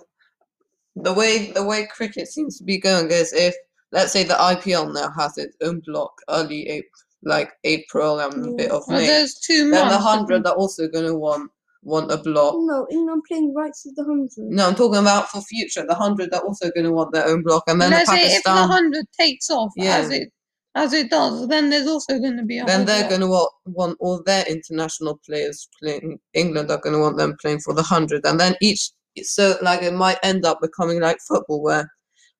the 0.96 1.12
way 1.12 1.50
the 1.52 1.62
way 1.64 1.86
cricket 1.86 2.28
seems 2.28 2.58
to 2.58 2.64
be 2.64 2.78
going 2.78 3.10
is 3.10 3.32
if 3.32 3.54
let's 3.92 4.12
say 4.12 4.24
the 4.24 4.34
IPL 4.34 4.92
now 4.94 5.10
has 5.16 5.38
its 5.38 5.56
own 5.62 5.80
block 5.86 6.12
early 6.28 6.66
April, 6.68 6.90
like 7.22 7.52
April 7.64 8.18
and 8.20 8.46
a 8.46 8.50
bit 8.56 8.68
Yeah. 8.70 8.76
of 8.76 8.84
Well, 8.88 9.00
May. 9.00 9.06
there's 9.06 9.34
two 9.34 9.66
months. 9.66 9.76
Then 9.76 9.86
months. 9.88 9.96
the 9.96 10.08
hundred 10.10 10.46
are 10.46 10.54
also 10.56 10.88
going 10.88 11.06
to 11.06 11.14
want 11.14 11.50
want 11.84 12.10
a 12.10 12.16
block. 12.16 12.54
No, 12.58 12.86
England 12.90 13.22
playing 13.28 13.54
rights 13.54 13.86
of 13.86 13.94
the 13.94 14.04
hundred. 14.04 14.30
No, 14.50 14.68
I'm 14.68 14.74
talking 14.74 14.98
about 15.00 15.28
for 15.28 15.40
future. 15.42 15.84
The 15.86 15.94
hundred 15.94 16.34
are 16.34 16.40
also 16.40 16.70
going 16.70 16.84
to 16.84 16.92
want 16.92 17.12
their 17.12 17.26
own 17.28 17.42
block, 17.42 17.64
and 17.68 17.80
then 17.80 17.90
Let's 17.90 18.10
the 18.10 18.16
say 18.16 18.36
if 18.36 18.42
the 18.42 18.50
hundred 18.50 19.06
takes 19.18 19.50
off 19.50 19.72
Yeah. 19.76 19.98
as 19.98 20.10
it 20.10 20.28
as 20.76 20.92
it 20.92 21.08
does, 21.08 21.46
then 21.46 21.70
there's 21.70 21.86
also 21.86 22.18
going 22.18 22.36
to 22.36 22.42
be 22.42 22.58
a 22.58 22.64
Then 22.64 22.84
they're 22.84 23.08
going 23.08 23.20
to 23.20 23.28
want, 23.28 23.52
want 23.66 23.96
all 24.00 24.20
their 24.24 24.44
international 24.48 25.20
players 25.24 25.68
playing. 25.80 26.18
England 26.32 26.68
are 26.70 26.78
going 26.80 26.94
to 26.94 27.00
want 27.00 27.16
them 27.16 27.36
playing 27.40 27.60
for 27.60 27.74
the 27.74 27.82
hundred, 27.82 28.26
and 28.26 28.40
then 28.40 28.56
each. 28.60 28.90
So 29.22 29.56
like 29.62 29.82
it 29.82 29.94
might 29.94 30.18
end 30.24 30.44
up 30.44 30.60
becoming 30.60 31.00
like 31.00 31.18
football, 31.28 31.62
where 31.62 31.88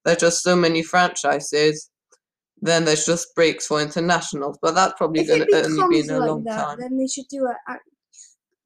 there's 0.05 0.19
just 0.19 0.43
so 0.43 0.57
many 0.57 0.83
franchises. 0.83 1.91
Then 2.61 2.87
there's 2.87 3.05
just 3.05 3.35
breaks 3.35 3.67
for 3.67 3.81
internationals, 3.81 4.59
but 4.63 4.75
that's 4.75 4.95
probably 4.97 5.25
going 5.25 5.47
to 5.47 5.57
only 5.57 5.69
be 5.69 6.03
becomes 6.03 6.09
in 6.09 6.15
a 6.15 6.19
like 6.19 6.29
long 6.29 6.45
that, 6.45 6.65
time. 6.65 6.81
then 6.81 6.97
they 6.97 7.07
should 7.07 7.29
do 7.29 7.45
a. 7.45 7.55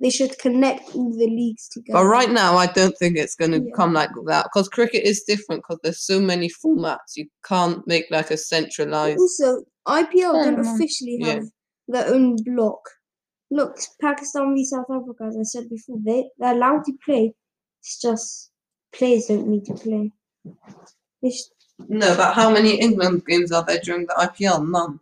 ac- 0.00 0.02
They 0.04 0.10
should 0.10 0.38
connect 0.38 0.94
all 0.94 1.12
the 1.12 1.26
leagues 1.26 1.68
together. 1.68 1.98
But 1.98 2.06
right 2.06 2.30
now, 2.30 2.56
I 2.56 2.66
don't 2.66 2.96
think 2.98 3.16
it's 3.16 3.34
going 3.34 3.50
to 3.52 3.58
Yeah. 3.58 3.64
become 3.64 3.92
like 3.92 4.10
that 4.26 4.44
because 4.46 4.68
cricket 4.68 5.04
is 5.04 5.22
different 5.24 5.62
because 5.62 5.80
there's 5.82 6.02
so 6.04 6.20
many 6.20 6.48
formats. 6.48 7.16
You 7.16 7.26
can't 7.44 7.86
make 7.86 8.06
like 8.10 8.30
a 8.30 8.36
centralized. 8.36 9.18
Also, 9.20 9.64
IPL 9.86 10.32
don't 10.32 10.44
Tournament. 10.44 10.76
officially 10.76 11.18
Yeah. 11.20 11.32
have 11.34 11.44
their 11.88 12.06
own 12.14 12.36
block. 12.44 12.80
Look, 13.50 13.78
Pakistan 14.00 14.54
v 14.54 14.64
South 14.64 14.90
Africa, 14.90 15.24
as 15.24 15.36
I 15.36 15.42
said 15.42 15.68
before, 15.70 15.98
they 16.04 16.30
they're 16.38 16.52
allowed 16.54 16.84
to 16.84 16.92
play. 17.04 17.34
It's 17.80 17.98
just 18.00 18.50
players 18.92 19.26
don't 19.26 19.48
need 19.48 19.64
to 19.66 19.74
play. 19.74 20.12
It's, 21.22 21.50
No, 21.88 22.14
but 22.16 22.34
how 22.34 22.50
many 22.50 22.78
England 22.80 23.24
games 23.26 23.52
are 23.52 23.64
there 23.64 23.78
during 23.78 24.04
the 24.06 24.14
IPL? 24.18 24.68
None. 24.68 25.00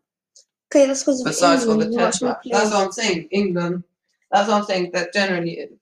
okay, 0.71 0.87
that's 0.87 1.03
because 1.03 1.21
of 1.21 1.27
Besides 1.27 1.65
for 1.65 1.71
England. 1.73 1.93
the 1.93 1.95
you 1.95 1.99
test 2.05 2.23
match. 2.23 2.47
That's 2.51 2.71
what 2.71 2.85
I'm 2.85 2.93
saying. 2.93 3.29
England. 3.31 3.83
That's 4.31 4.49
what 4.49 4.59
I'm 4.59 4.65
saying. 4.65 4.91
That 4.93 5.13
generally 5.13 5.53
is. 5.53 5.79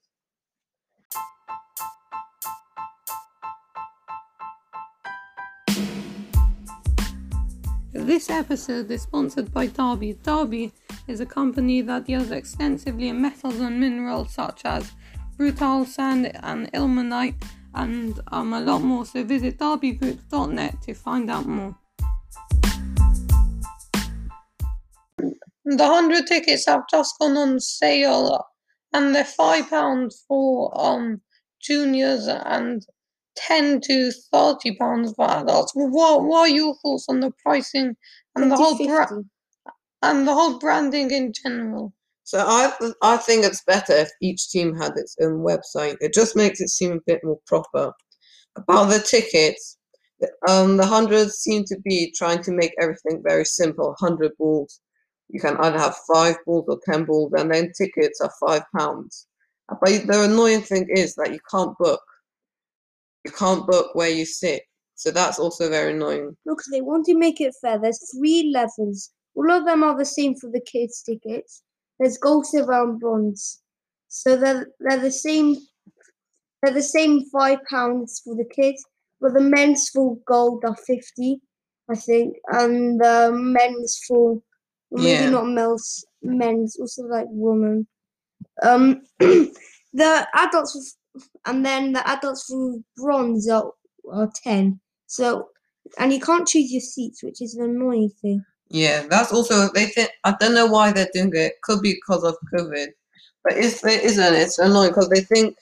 This 7.93 8.29
episode 8.29 8.91
is 8.91 9.01
sponsored 9.01 9.51
by 9.51 9.67
Derby. 9.67 10.13
Derby 10.21 10.71
is 11.07 11.21
a 11.21 11.25
company 11.25 11.81
that 11.81 12.05
deals 12.05 12.29
extensively 12.29 13.09
in 13.09 13.21
metals 13.21 13.59
and 13.59 13.79
minerals 13.79 14.33
such 14.33 14.63
as 14.63 14.91
rutile, 15.39 15.87
sand, 15.87 16.31
and 16.43 16.71
ilmenite, 16.73 17.41
and 17.73 18.19
um, 18.31 18.53
a 18.53 18.59
lot 18.59 18.81
more. 18.81 19.05
So 19.05 19.23
visit 19.23 19.57
derbygroup.net 19.57 20.81
to 20.83 20.93
find 20.93 21.31
out 21.31 21.47
more. 21.47 21.75
The 25.65 25.77
100 25.83 26.27
tickets 26.27 26.67
have 26.67 26.83
just 26.89 27.17
gone 27.19 27.37
on 27.37 27.59
sale, 27.59 28.45
and 28.93 29.15
they're 29.15 29.23
£5 29.23 29.69
for 30.27 30.71
um, 30.79 31.21
juniors 31.61 32.27
and 32.27 32.85
10 33.37 33.81
to 33.81 34.11
30 34.31 34.75
pounds 34.77 35.13
for 35.15 35.29
adults. 35.29 35.71
What, 35.75 36.23
what 36.23 36.39
are 36.41 36.47
your 36.47 36.75
thoughts 36.83 37.05
on 37.09 37.19
the 37.19 37.31
pricing 37.43 37.95
and 38.35 38.51
the 38.51 38.55
whole 38.55 38.77
bra- 38.77 39.07
and 40.03 40.27
the 40.27 40.33
whole 40.33 40.59
branding 40.59 41.11
in 41.11 41.33
general? 41.33 41.93
So 42.23 42.39
I 42.39 42.71
I 43.01 43.17
think 43.17 43.45
it's 43.45 43.63
better 43.65 43.93
if 43.93 44.09
each 44.21 44.49
team 44.49 44.75
had 44.75 44.93
its 44.97 45.15
own 45.21 45.39
website. 45.45 45.97
It 46.01 46.13
just 46.13 46.35
makes 46.35 46.61
it 46.61 46.69
seem 46.69 46.93
a 46.93 47.01
bit 47.05 47.21
more 47.23 47.39
proper. 47.47 47.91
About 48.55 48.85
the 48.89 48.99
tickets, 48.99 49.77
the- 50.19 50.31
um, 50.49 50.77
the 50.77 50.85
hundreds 50.85 51.35
seem 51.35 51.63
to 51.65 51.77
be 51.83 52.11
trying 52.15 52.41
to 52.43 52.51
make 52.51 52.73
everything 52.79 53.21
very 53.23 53.45
simple. 53.45 53.95
Hundred 53.99 54.31
balls, 54.39 54.79
you 55.29 55.39
can 55.39 55.57
either 55.57 55.79
have 55.79 55.95
five 56.13 56.35
balls 56.45 56.65
or 56.67 56.79
ten 56.87 57.05
balls, 57.05 57.33
and 57.33 57.51
then 57.51 57.71
tickets 57.77 58.21
are 58.21 58.31
five 58.39 58.63
pounds. 58.77 59.27
But 59.67 60.05
the 60.07 60.23
annoying 60.23 60.61
thing 60.61 60.87
is 60.89 61.15
that 61.15 61.33
you 61.33 61.39
can't 61.49 61.77
book. 61.77 62.01
You 63.25 63.31
can't 63.31 63.65
book 63.65 63.95
where 63.95 64.09
you 64.09 64.25
sit, 64.25 64.63
so 64.93 65.09
that's 65.09 65.39
also 65.39 65.69
very 65.69 65.93
annoying. 65.93 66.37
Look, 66.45 66.61
they 66.71 66.81
want 66.81 67.05
to 67.07 67.17
make 67.17 67.41
it 67.41 67.55
fair. 67.59 67.79
There's 67.79 68.11
three 68.15 68.51
levels. 68.53 69.11
All 69.33 69.51
of 69.51 69.65
them 69.65 69.83
are 69.83 69.97
the 69.97 70.05
same 70.05 70.35
for 70.35 70.49
the 70.51 70.61
kids' 70.61 71.01
tickets. 71.01 71.63
There's 71.99 72.17
gold, 72.17 72.45
silver, 72.45 72.83
and 72.83 72.99
bronze. 72.99 73.61
So 74.07 74.37
they're 74.37 74.67
they're 74.79 74.99
the 74.99 75.11
same. 75.11 75.57
They're 76.61 76.73
the 76.73 76.83
same 76.83 77.25
five 77.31 77.59
pounds 77.69 78.21
for 78.23 78.35
the 78.35 78.45
kids, 78.45 78.83
but 79.19 79.33
the 79.33 79.41
men's 79.41 79.89
full 79.89 80.21
gold 80.27 80.63
are 80.65 80.75
fifty, 80.75 81.41
I 81.89 81.95
think, 81.95 82.37
and 82.47 82.99
the 83.01 83.31
men's 83.33 83.99
full 84.07 84.43
maybe 84.91 85.23
Yeah. 85.23 85.29
not 85.29 85.47
males, 85.47 86.05
men's 86.21 86.77
also 86.79 87.03
like 87.03 87.27
women. 87.29 87.87
Um, 88.63 89.01
the 89.19 90.27
adults 90.33 90.97
and 91.45 91.65
then 91.65 91.93
the 91.93 92.07
adults 92.07 92.45
for 92.45 92.75
bronze 92.97 93.49
are, 93.49 93.71
are 94.11 94.29
ten. 94.43 94.79
So 95.07 95.49
and 95.97 96.11
you 96.11 96.19
can't 96.19 96.47
choose 96.47 96.71
your 96.71 96.81
seats, 96.81 97.23
which 97.23 97.41
is 97.41 97.55
an 97.55 97.69
annoying 97.69 98.09
thing. 98.21 98.43
Yeah, 98.69 99.05
that's 99.07 99.31
also 99.31 99.69
they 99.73 99.85
think. 99.85 100.09
I 100.23 100.35
don't 100.39 100.55
know 100.55 100.67
why 100.67 100.91
they're 100.91 101.07
doing 101.13 101.31
it. 101.33 101.53
Could 101.63 101.81
be 101.81 101.93
because 101.93 102.23
of 102.23 102.35
COVID, 102.53 102.87
but 103.43 103.53
if 103.57 103.85
it 103.85 104.03
isn't, 104.03 104.33
it's 104.33 104.57
annoying 104.57 104.89
because 104.89 105.09
they 105.09 105.21
think 105.21 105.55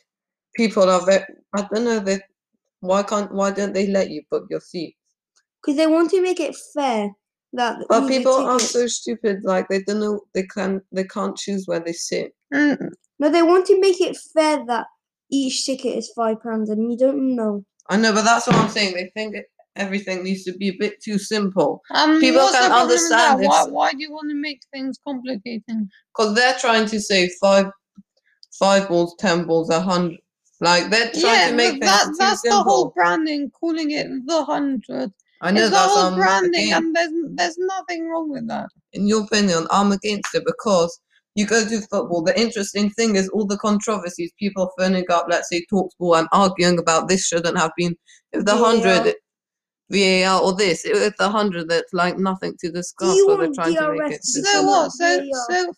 people 0.55 0.89
are 0.89 1.05
very. 1.05 1.25
I 1.53 1.67
don't 1.71 1.83
know. 1.83 1.99
They 1.99 2.19
why 2.79 3.03
can't 3.03 3.31
why 3.33 3.51
don't 3.51 3.73
they 3.73 3.87
let 3.87 4.09
you 4.09 4.23
book 4.31 4.47
your 4.49 4.61
seat? 4.61 4.95
Because 5.61 5.77
they 5.77 5.87
want 5.87 6.11
to 6.11 6.21
make 6.21 6.39
it 6.39 6.55
fair 6.73 7.11
that 7.53 7.77
But 7.89 7.95
all 7.95 8.01
the 8.01 8.07
people 8.07 8.33
are 8.33 8.59
so 8.59 8.87
stupid. 8.87 9.43
Like 9.43 9.67
they 9.69 9.81
don't 9.83 9.99
know. 9.99 10.21
They 10.33 10.43
can. 10.43 10.81
They 10.91 11.03
can't 11.05 11.37
choose 11.37 11.65
where 11.67 11.79
they 11.79 11.93
sit. 11.93 12.33
Mm, 12.53 12.91
No, 13.19 13.29
they 13.29 13.41
want 13.43 13.65
to 13.67 13.79
make 13.79 14.01
it 14.01 14.17
fair 14.17 14.65
that 14.67 14.87
each 15.31 15.65
ticket 15.65 15.97
is 15.97 16.11
five 16.15 16.41
pounds, 16.41 16.69
and 16.69 16.91
you 16.91 16.97
don't 16.97 17.35
know. 17.35 17.63
I 17.89 17.97
know, 17.97 18.13
but 18.13 18.23
that's 18.23 18.47
what 18.47 18.55
I'm 18.55 18.69
saying. 18.69 18.93
They 18.95 19.11
think 19.13 19.35
it, 19.35 19.45
everything 19.75 20.23
needs 20.23 20.43
to 20.45 20.53
be 20.53 20.69
a 20.69 20.77
bit 20.79 21.01
too 21.01 21.17
simple 21.17 21.81
Um, 21.91 22.19
People 22.19 22.47
can 22.47 22.69
problem 22.69 22.89
with 22.89 23.09
that? 23.09 23.37
understand 23.37 23.41
Why, 23.41 23.63
why 23.65 23.91
do 23.91 23.97
you 23.99 24.11
want 24.11 24.29
to 24.29 24.35
make 24.35 24.61
things 24.71 24.99
complicated? 25.05 25.89
because 26.15 26.35
they're 26.35 26.55
trying 26.59 26.85
to 26.87 26.99
say 26.99 27.29
five, 27.41 27.67
five 28.59 28.87
balls, 28.87 29.15
ten 29.19 29.45
balls, 29.45 29.69
a 29.69 29.81
hundred. 29.81 30.19
Like 30.61 30.89
they're 30.89 31.11
trying 31.11 31.23
Yeah, 31.23 31.49
to 31.49 31.55
make 31.55 31.79
but 31.79 31.87
things 31.87 31.91
that, 31.91 32.05
too 32.07 32.13
that's 32.19 32.41
simple. 32.41 32.57
the 32.59 32.63
whole 32.63 32.89
branding, 32.91 33.51
calling 33.51 33.91
it 33.91 34.07
the 34.27 34.45
hundred. 34.45 35.11
I 35.43 35.51
know 35.51 35.61
It's 35.63 35.71
that's 35.71 35.95
um, 35.97 36.15
branding, 36.15 36.71
and 36.71 36.95
there's 36.95 37.11
there's 37.35 37.57
nothing 37.57 38.07
wrong 38.07 38.29
with 38.29 38.47
that. 38.47 38.67
in 38.93 39.07
your 39.07 39.23
opinion, 39.23 39.67
I'm 39.71 39.91
against 39.91 40.33
it 40.33 40.43
because 40.45 40.97
you 41.35 41.45
go 41.45 41.67
to 41.67 41.81
football. 41.81 42.21
The 42.23 42.39
interesting 42.39 42.89
thing 42.91 43.15
is 43.17 43.27
all 43.29 43.45
the 43.45 43.57
controversies, 43.57 44.31
people 44.39 44.63
are 44.63 44.71
phoning 44.77 45.05
up, 45.11 45.25
let's 45.29 45.49
say, 45.49 45.65
Talksport 45.71 46.19
and 46.19 46.27
arguing 46.31 46.79
about 46.79 47.07
this 47.09 47.27
shouldn't 47.27 47.57
have 47.57 47.71
been. 47.75 47.93
If 48.31 48.45
the 48.45 48.55
hundred, 48.55 49.15
VAR 49.89 50.41
or 50.41 50.55
this. 50.55 50.85
With 50.85 51.17
the 51.17 51.29
hundred, 51.29 51.69
that's 51.69 51.91
like 51.93 52.17
nothing 52.17 52.55
to 52.61 52.71
discuss. 52.71 53.17
So 53.25 53.35
they're 53.37 53.51
trying 53.53 53.75
to 53.75 53.91
make 53.91 54.11
it. 54.11 54.21
to 54.21 54.31
be 54.33 54.41
system- 54.43 54.45
So 54.45 54.63
what? 54.63 54.91
So 54.91 55.23
so 55.49 55.73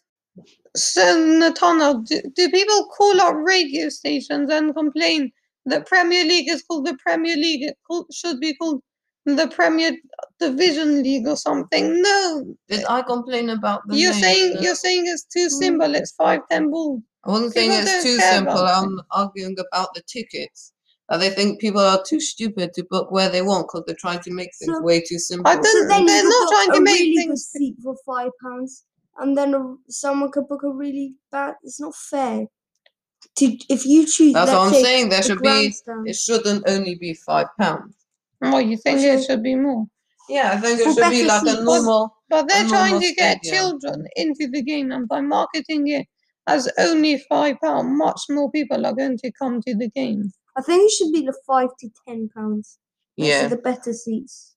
so 0.75 1.17
Natana, 1.41 2.05
do, 2.05 2.21
do 2.35 2.49
people 2.51 2.87
call 2.87 3.19
up 3.21 3.35
radio 3.35 3.89
stations 3.89 4.51
and 4.51 4.75
complain 4.75 5.31
that 5.65 5.87
Premier 5.87 6.23
League 6.23 6.49
is 6.51 6.61
called 6.63 6.85
the 6.85 6.97
Premier 6.97 7.35
League? 7.35 7.63
It 7.63 7.77
should 8.13 8.39
be 8.39 8.53
called 8.55 8.81
the 9.25 9.47
Premier 9.47 9.91
Division 10.39 11.01
League 11.03 11.27
or 11.27 11.35
something. 11.35 12.01
No, 12.01 12.55
Did 12.67 12.85
I 12.87 13.01
complain 13.01 13.49
about 13.49 13.81
the 13.87 13.97
you're 13.97 14.11
name? 14.13 14.21
saying 14.21 14.53
No. 14.55 14.61
you're 14.61 14.75
saying 14.75 15.03
it's 15.07 15.23
too 15.23 15.45
hmm. 15.45 15.61
simple. 15.63 15.95
It's 15.95 16.11
five 16.13 16.41
ten 16.49 16.69
balls. 16.69 17.01
I 17.23 17.31
wasn't 17.31 17.53
saying 17.53 17.71
it's 17.73 18.03
too 18.03 18.17
simple. 18.17 18.57
I'm 18.57 19.01
arguing 19.11 19.55
about 19.71 19.93
the 19.95 20.01
tickets. 20.07 20.71
That 21.09 21.19
they 21.19 21.29
think 21.29 21.59
people 21.61 21.81
are 21.81 22.01
too 22.07 22.19
stupid 22.19 22.73
to 22.73 22.83
book 22.89 23.11
where 23.11 23.29
they 23.29 23.43
want 23.43 23.67
because 23.67 23.83
they're 23.85 23.95
trying 23.99 24.21
to 24.21 24.31
make 24.31 24.49
things 24.59 24.75
So- 24.75 24.81
way 24.81 25.01
too 25.01 25.19
simple. 25.19 25.47
I 25.47 25.55
don't- 25.55 25.63
So 25.65 25.87
then 25.87 26.05
They're 26.05 26.23
not 26.23 26.47
could 26.47 26.49
trying 26.55 26.67
book 26.67 26.75
to 26.75 26.81
a 26.81 26.83
make 26.83 26.99
really 26.99 27.15
things- 27.15 27.49
good 27.53 27.59
seat 27.59 27.75
for 27.83 27.95
five 28.05 28.31
pounds, 28.43 28.85
and 29.19 29.37
then 29.37 29.53
a, 29.53 29.75
someone 29.87 30.31
could 30.31 30.47
book 30.47 30.63
a 30.63 30.69
really 30.69 31.15
bad. 31.31 31.55
It's 31.63 31.79
not 31.79 31.95
fair. 31.95 32.47
To 33.37 33.57
if 33.69 33.85
you 33.85 34.05
choose, 34.05 34.33
That's 34.33 34.51
what 34.51 34.61
I'm 34.67 34.73
saying. 34.73 35.09
There 35.09 35.21
the 35.21 35.27
should 35.27 35.41
be. 35.41 35.49
grandstand. 35.49 36.07
It 36.07 36.15
shouldn't 36.15 36.63
only 36.67 36.95
be 36.95 37.13
five 37.13 37.47
pounds. 37.59 37.95
Oh, 38.43 38.57
you 38.59 38.77
think 38.77 38.99
Okay. 38.99 39.15
it 39.15 39.23
should 39.25 39.43
be 39.43 39.55
more? 39.55 39.85
Yeah, 40.29 40.51
I 40.53 40.57
think 40.57 40.79
it 40.79 40.93
should 40.93 41.09
be 41.09 41.23
like 41.25 41.43
a 41.43 41.49
seats. 41.51 41.61
normal. 41.63 42.15
But 42.29 42.47
they're 42.47 42.65
trying 42.67 42.99
to 42.99 43.13
get 43.13 43.43
stadium. 43.43 43.55
children 43.55 44.07
into 44.15 44.47
the 44.51 44.61
game, 44.63 44.91
and 44.91 45.07
by 45.07 45.21
marketing 45.21 45.87
it 45.87 46.07
as 46.47 46.69
only 46.77 47.17
five 47.29 47.57
pound, 47.63 47.97
much 47.97 48.21
more 48.29 48.51
people 48.51 48.85
are 48.85 48.93
going 48.93 49.17
to 49.19 49.31
come 49.39 49.61
to 49.61 49.75
the 49.75 49.89
game. 49.89 50.31
I 50.55 50.61
think 50.61 50.83
it 50.85 50.91
should 50.91 51.11
be 51.11 51.21
the 51.21 51.37
five 51.45 51.69
to 51.79 51.89
ten 52.07 52.29
pounds. 52.35 52.79
Those 53.17 53.27
Yeah, 53.29 53.47
the 53.47 53.57
better 53.57 53.93
seats. 53.93 54.55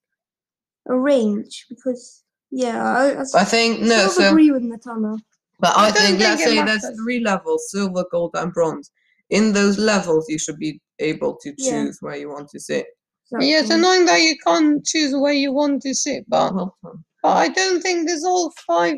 A 0.89 0.97
range 0.99 1.67
because 1.69 2.25
yeah, 2.51 3.23
I 3.35 3.45
think 3.45 3.81
no. 3.81 4.07
sort 4.07 4.07
of 4.07 4.13
So, 4.15 4.29
agree 4.31 4.51
with 4.51 4.63
Natana. 4.63 5.19
but 5.61 5.77
I 5.77 5.89
I 5.89 5.91
think 5.91 6.19
think 6.19 6.21
let's 6.21 6.43
it 6.43 6.49
say 6.49 6.55
there's 6.65 6.97
three 7.05 7.21
levels: 7.21 7.71
silver, 7.71 8.05
gold, 8.11 8.31
and 8.35 8.53
bronze. 8.53 8.91
In 9.31 9.53
those 9.53 9.79
levels, 9.79 10.27
you 10.31 10.39
should 10.39 10.59
be 10.59 10.81
able 10.99 11.37
to 11.43 11.53
Yeah. 11.59 11.85
choose 11.85 11.99
where 12.01 12.17
you 12.17 12.31
want 12.31 12.49
to 12.51 12.61
sit. 12.61 12.87
Yeah, 13.33 13.61
it's 13.61 13.71
annoying 13.71 14.07
that 14.07 14.23
you 14.23 14.37
can't 14.39 14.85
choose 14.85 15.15
where 15.15 15.33
you 15.35 15.53
want 15.53 15.83
to 15.83 15.95
sit, 15.95 16.25
but, 16.29 16.55
Well 16.55 16.77
done. 16.83 17.05
but 17.23 17.37
I 17.37 17.49
don't 17.49 17.83
think 17.83 18.07
this 18.07 18.25
all 18.25 18.53
five 18.67 18.97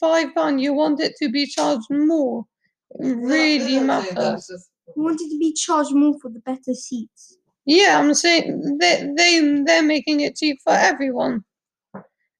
five 0.00 0.34
pound. 0.34 0.60
You 0.60 0.74
want 0.74 1.00
it 1.00 1.14
to 1.22 1.28
be 1.28 1.46
charged 1.46 1.86
more. 1.90 2.44
It 3.00 3.16
really 3.16 3.80
matters. 3.80 4.50
We 4.96 5.02
wanted 5.02 5.28
to 5.30 5.38
be 5.38 5.52
charged 5.54 5.94
more 5.94 6.14
for 6.20 6.30
the 6.30 6.40
better 6.40 6.74
seats. 6.74 7.36
Yeah, 7.66 7.98
I'm 7.98 8.14
saying 8.14 8.78
they 8.80 9.10
they 9.16 9.62
they're 9.64 9.82
making 9.82 10.20
it 10.20 10.36
cheap 10.36 10.58
for 10.62 10.74
everyone. 10.74 11.44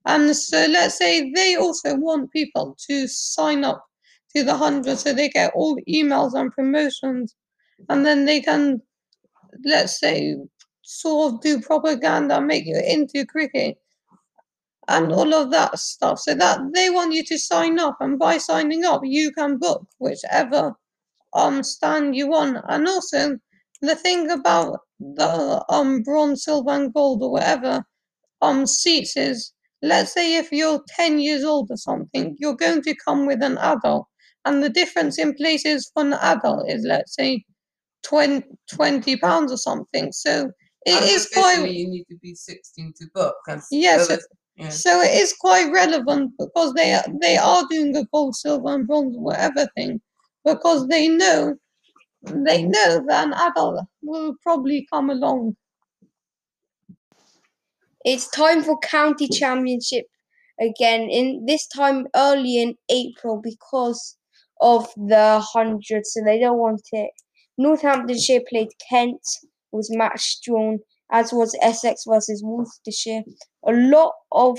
And 0.07 0.37
so 0.37 0.67
let's 0.71 0.99
say 0.99 1.33
they 1.35 1.57
also 1.57 1.97
want 1.97 2.31
people 2.31 2.76
to 2.88 3.09
sign 3.09 3.64
up 3.64 3.85
to 4.37 4.45
the 4.45 4.57
hundred 4.57 4.99
so 4.99 5.12
they 5.12 5.29
get 5.29 5.53
all 5.55 5.75
the 5.75 5.85
emails 5.93 6.35
and 6.35 6.53
promotions 6.53 7.35
and 7.88 8.05
then 8.05 8.25
they 8.25 8.41
can 8.41 8.83
let's 9.64 9.99
say 10.00 10.37
sort 10.85 11.35
of 11.35 11.41
do 11.43 11.61
propaganda, 11.61 12.41
make 12.41 12.67
you 12.67 12.76
into 12.79 13.26
cricket 13.26 13.79
and 14.88 15.12
all 15.12 15.33
of 15.35 15.50
that 15.50 15.79
stuff. 15.79 16.19
So 16.21 16.35
that 16.35 16.59
they 16.75 16.91
want 16.91 17.12
you 17.12 17.25
to 17.25 17.38
sign 17.38 17.79
up 17.79 17.97
and 18.00 18.19
by 18.19 18.38
signing 18.38 18.85
up 18.85 19.00
you 19.05 19.33
can 19.33 19.59
book 19.59 19.87
whichever 19.99 20.75
um 21.35 21.62
stand 21.62 22.17
you 22.17 22.29
want. 22.29 22.59
And 22.69 22.88
also 22.88 23.38
the 23.83 23.97
thing 23.97 24.31
about 24.31 24.81
the 25.00 25.64
um 25.71 26.03
bronze, 26.03 26.45
silver, 26.45 26.73
and 26.73 26.95
gold 26.95 27.23
or 27.23 27.33
whatever 27.33 27.85
um 28.43 28.67
seats 28.67 29.17
is 29.17 29.53
let's 29.83 30.12
say 30.14 30.37
if 30.37 30.53
you're 30.53 30.83
10 30.88 31.19
years 31.21 31.45
old 31.45 31.71
or 31.71 31.76
something, 31.76 32.37
you're 32.41 32.57
going 32.57 32.83
to 32.83 32.95
come 33.05 33.26
with 33.26 33.43
an 33.43 33.59
adult. 33.59 34.07
And 34.47 34.62
the 34.62 34.71
difference 34.71 35.19
in 35.19 35.35
places 35.35 35.91
for 35.95 36.03
an 36.05 36.14
adult 36.14 36.71
is 36.71 36.85
let's 36.87 37.14
say 37.17 37.45
20, 38.05 38.47
20 38.71 39.17
pounds 39.17 39.53
or 39.53 39.59
something. 39.59 40.12
So 40.12 40.50
it 40.87 40.95
And 40.95 41.05
is 41.05 41.26
officially 41.26 41.43
quite 41.62 41.75
You 41.75 41.88
need 41.88 42.05
to 42.11 42.17
be 42.19 42.35
16 42.35 42.93
to 42.99 43.07
book. 43.14 43.37
and 43.49 43.59
s- 43.59 43.69
Yes, 43.71 44.07
so 44.09 44.19
yeah. 44.56 44.71
so 44.71 45.00
it 45.02 45.15
is 45.23 45.32
quite 45.35 45.71
relevant 45.73 46.32
because 46.39 46.73
they 46.75 46.93
are 46.95 47.04
they 47.21 47.37
are 47.37 47.65
doing 47.71 47.97
a 47.97 48.04
gold, 48.06 48.35
silver, 48.37 48.75
and 48.75 48.87
bronze, 48.87 49.17
whatever 49.17 49.67
thing, 49.76 50.00
because 50.45 50.87
they 50.89 51.08
know 51.08 51.56
they 52.23 52.63
know 52.63 53.04
that 53.08 53.26
an 53.26 53.35
adult 53.35 53.87
will 54.02 54.35
probably 54.43 54.87
come 54.93 55.11
along. 55.11 55.56
It's 58.04 58.28
time 58.30 58.63
for 58.63 58.78
county 58.78 59.26
championship 59.28 60.06
again. 60.61 61.11
In 61.11 61.45
this 61.47 61.67
time 61.67 62.06
early 62.15 62.58
in 62.58 62.76
April 62.89 63.41
because 63.43 64.17
of 64.61 64.93
the 64.97 65.41
hundred, 65.41 66.06
so 66.06 66.21
they 66.25 66.39
don't 66.39 66.58
want 66.58 66.82
it. 66.93 67.11
Northamptonshire 67.58 68.43
played 68.49 68.71
Kent. 68.89 69.23
Was 69.75 69.91
match 69.95 70.41
drawn, 70.43 70.78
as 71.10 71.32
was 71.32 71.56
Essex 71.60 72.04
versus 72.06 72.43
Worcestershire. 72.45 73.23
A 73.67 73.73
lot 73.73 74.13
of 74.32 74.58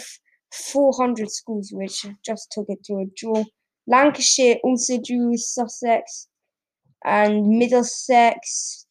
400 0.53 1.29
schools 1.31 1.69
which 1.71 2.05
just 2.25 2.51
took 2.51 2.65
it 2.69 2.83
to 2.85 2.95
a 2.95 3.05
draw. 3.17 3.43
Lancashire 3.87 4.57
also 4.63 4.99
drew 5.01 5.31
with 5.31 5.41
Sussex, 5.41 6.27
and 7.03 7.47
Middlesex 7.47 8.85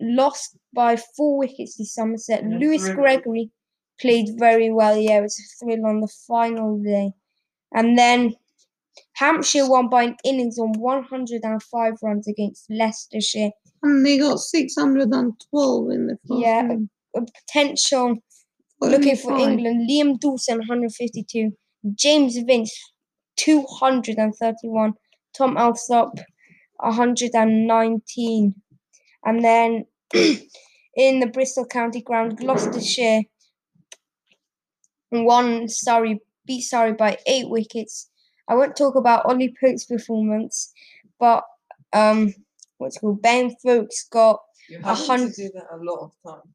lost 0.00 0.56
by 0.74 0.96
four 0.96 1.38
wickets 1.38 1.76
to 1.76 1.84
Somerset. 1.84 2.42
Yeah, 2.42 2.58
Lewis 2.58 2.86
three- 2.86 2.94
Gregory 2.94 3.50
played 4.00 4.30
very 4.38 4.72
well. 4.72 4.96
Yeah, 4.96 5.18
it 5.18 5.22
was 5.22 5.38
a 5.38 5.64
thrill 5.64 5.86
on 5.86 6.00
the 6.00 6.12
final 6.26 6.78
day. 6.82 7.12
And 7.72 7.98
then 7.98 8.34
Hampshire 9.14 9.68
won 9.68 9.88
by 9.88 10.04
an 10.04 10.16
innings 10.24 10.58
on 10.58 10.72
105 10.78 11.94
runs 12.02 12.26
against 12.26 12.70
Leicestershire. 12.70 13.50
And 13.82 14.04
they 14.04 14.18
got 14.18 14.38
612 14.38 15.90
in 15.90 16.06
the 16.06 16.18
first 16.28 16.40
Yeah, 16.40 16.68
game. 16.68 16.90
A 17.16 17.20
potential 17.22 18.16
looking 18.80 19.16
for. 19.16 19.36
England. 19.38 19.88
Liam 19.88 20.18
Dawson 20.20 20.58
152, 20.58 21.50
James 21.94 22.36
Vince 22.38 22.78
231, 23.36 24.92
Tom 25.36 25.56
Alsop 25.56 26.18
119, 26.78 28.54
and 29.24 29.44
then 29.44 29.84
in 30.14 31.20
the 31.20 31.26
Bristol 31.26 31.66
County 31.66 32.02
Ground, 32.02 32.36
Gloucestershire 32.38 33.22
won 35.12 35.68
Surrey, 35.68 36.20
beat 36.46 36.62
Surrey 36.62 36.92
by 36.92 37.18
eight 37.26 37.48
wickets. 37.48 38.08
I 38.48 38.54
won't 38.54 38.76
talk 38.76 38.94
about 38.96 39.26
Ollie 39.26 39.54
Pope's 39.60 39.84
performance, 39.84 40.72
but 41.18 41.44
um, 41.92 42.34
what's 42.80 42.98
called 42.98 43.22
Ben 43.22 43.54
Foakes 43.62 44.06
got 44.10 44.40
a 44.82 44.86
have 44.86 45.06
hun- 45.06 45.30
to 45.30 45.32
do 45.32 45.50
that 45.54 45.66
a 45.72 45.76
lot 45.76 46.00
of 46.06 46.12
time. 46.26 46.54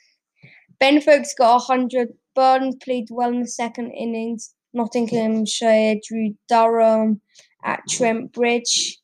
Ben 0.80 1.00
Foakes 1.00 1.34
got 1.38 1.54
a 1.54 1.58
100. 1.58 2.08
Burn 2.34 2.78
played 2.78 3.08
well 3.10 3.30
in 3.30 3.40
the 3.40 3.46
second 3.46 3.92
innings. 3.92 4.54
Nottinghamshire 4.74 5.96
drew 6.06 6.34
Durham 6.48 7.20
at 7.62 7.80
Trent 7.88 8.32
Bridge. 8.32 8.98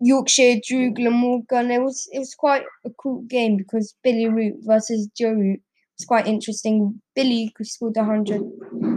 Yorkshire 0.00 0.60
drew 0.66 0.92
Glamorgan. 0.92 1.70
It 1.70 1.82
was 1.82 2.08
it 2.12 2.18
was 2.18 2.34
quite 2.34 2.64
a 2.84 2.90
cool 2.98 3.22
game 3.22 3.56
because 3.56 3.94
Billy 4.02 4.28
Root 4.28 4.56
versus 4.60 5.08
Joe 5.16 5.32
Root 5.32 5.60
was 5.98 6.06
quite 6.06 6.26
interesting. 6.26 7.00
Billy 7.14 7.52
scored 7.62 7.96
100, 7.96 8.42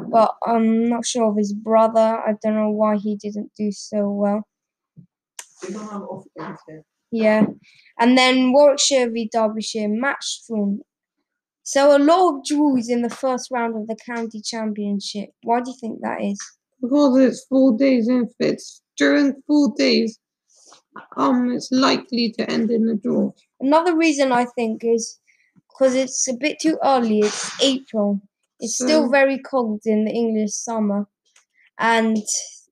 but 0.10 0.36
I'm 0.46 0.90
not 0.90 1.06
sure 1.06 1.30
of 1.30 1.38
his 1.38 1.54
brother. 1.54 2.00
I 2.26 2.34
don't 2.42 2.56
know 2.56 2.72
why 2.72 2.98
he 2.98 3.16
didn't 3.16 3.52
do 3.58 3.72
so 3.72 4.10
well. 4.10 4.48
We 4.98 5.06
don't 5.06 5.06
have 5.06 5.06
off 5.06 5.06
games 5.06 5.48
here. 5.48 5.49
Yeah. 7.12 7.46
And 8.00 8.18
then 8.18 8.52
Warwickshire 8.52 9.10
v 9.12 9.30
Derbyshire 9.32 9.90
match 9.90 10.42
drawn. 10.48 10.82
So 11.64 11.96
a 11.96 12.00
lot 12.00 12.36
of 12.36 12.46
draws 12.46 12.90
in 12.90 13.02
the 13.02 13.10
first 13.10 13.52
round 13.52 13.76
of 13.76 13.88
the 13.88 13.98
county 14.06 14.42
championship. 14.42 15.30
Why 15.44 15.62
do 15.62 15.72
you 15.72 15.78
think 15.80 16.02
that 16.02 16.22
is? 16.22 16.40
Because 16.82 17.18
it's 17.18 17.46
four 17.46 17.78
days 17.78 18.08
in 18.08 18.28
it's 18.40 18.82
during 18.98 19.42
four 19.48 19.74
days, 19.78 20.20
um, 21.18 21.52
it's 21.52 21.72
likely 21.72 22.32
to 22.38 22.50
end 22.50 22.72
in 22.72 22.88
a 22.90 22.96
draw. 22.96 23.32
Another 23.60 23.96
reason 23.96 24.32
I 24.32 24.46
think 24.46 24.84
is 24.84 25.20
because 25.70 25.96
it's 25.96 26.28
a 26.28 26.34
bit 26.34 26.58
too 26.62 26.78
early. 26.84 27.20
It's 27.20 27.62
April. 27.62 28.22
It's 28.60 28.76
still 28.76 29.10
very 29.10 29.40
cold 29.40 29.82
in 29.86 30.06
the 30.06 30.12
English 30.12 30.52
summer, 30.52 31.08
and 31.78 32.18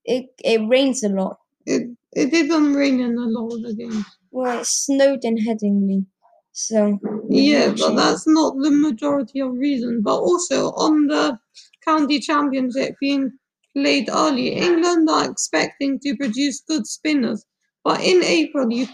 it 0.04 0.26
it 0.44 0.68
rains 0.68 1.04
a 1.04 1.10
lot. 1.10 1.38
It 1.66 1.97
it 2.18 2.32
didn't 2.32 2.74
rain 2.74 3.00
in 3.00 3.16
a 3.18 3.26
lot 3.28 3.54
of 3.54 3.62
the 3.62 3.76
games. 3.76 4.06
Well, 4.32 4.62
it 4.62 4.66
snowed 4.66 5.24
in 5.24 5.38
Headingley, 5.38 6.06
so 6.52 7.00
Yeah, 7.30 7.74
but 7.78 7.96
that's 7.96 8.28
not 8.28 8.56
the 8.60 8.72
majority 8.72 9.40
of 9.40 9.54
reason. 9.54 10.02
But 10.02 10.18
also 10.18 10.72
on 10.72 11.08
the 11.08 11.38
county 11.86 12.20
championship 12.20 12.96
being 13.00 13.32
played 13.76 14.10
early, 14.10 14.54
England 14.54 15.08
are 15.10 15.30
expecting 15.30 16.00
to 16.00 16.16
produce 16.18 16.64
good 16.68 16.88
spinners. 16.88 17.46
But 17.84 18.02
in 18.02 18.24
April, 18.24 18.72
you 18.72 18.88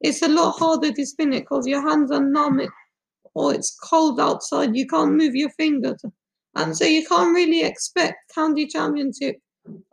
it's 0.00 0.22
a 0.22 0.28
lot 0.28 0.52
harder 0.52 0.92
to 0.92 1.06
spin 1.06 1.32
it 1.32 1.40
because 1.40 1.66
your 1.66 1.82
hands 1.88 2.12
are 2.12 2.22
numb. 2.24 2.60
It, 2.60 2.70
or 3.34 3.54
it's 3.54 3.76
cold 3.90 4.20
outside, 4.20 4.76
you 4.76 4.86
can't 4.86 5.14
move 5.14 5.34
your 5.34 5.50
fingers. 5.50 6.02
And 6.54 6.76
so 6.76 6.84
you 6.84 7.04
can't 7.06 7.34
really 7.34 7.62
expect 7.62 8.32
county 8.34 8.66
championship 8.66 9.36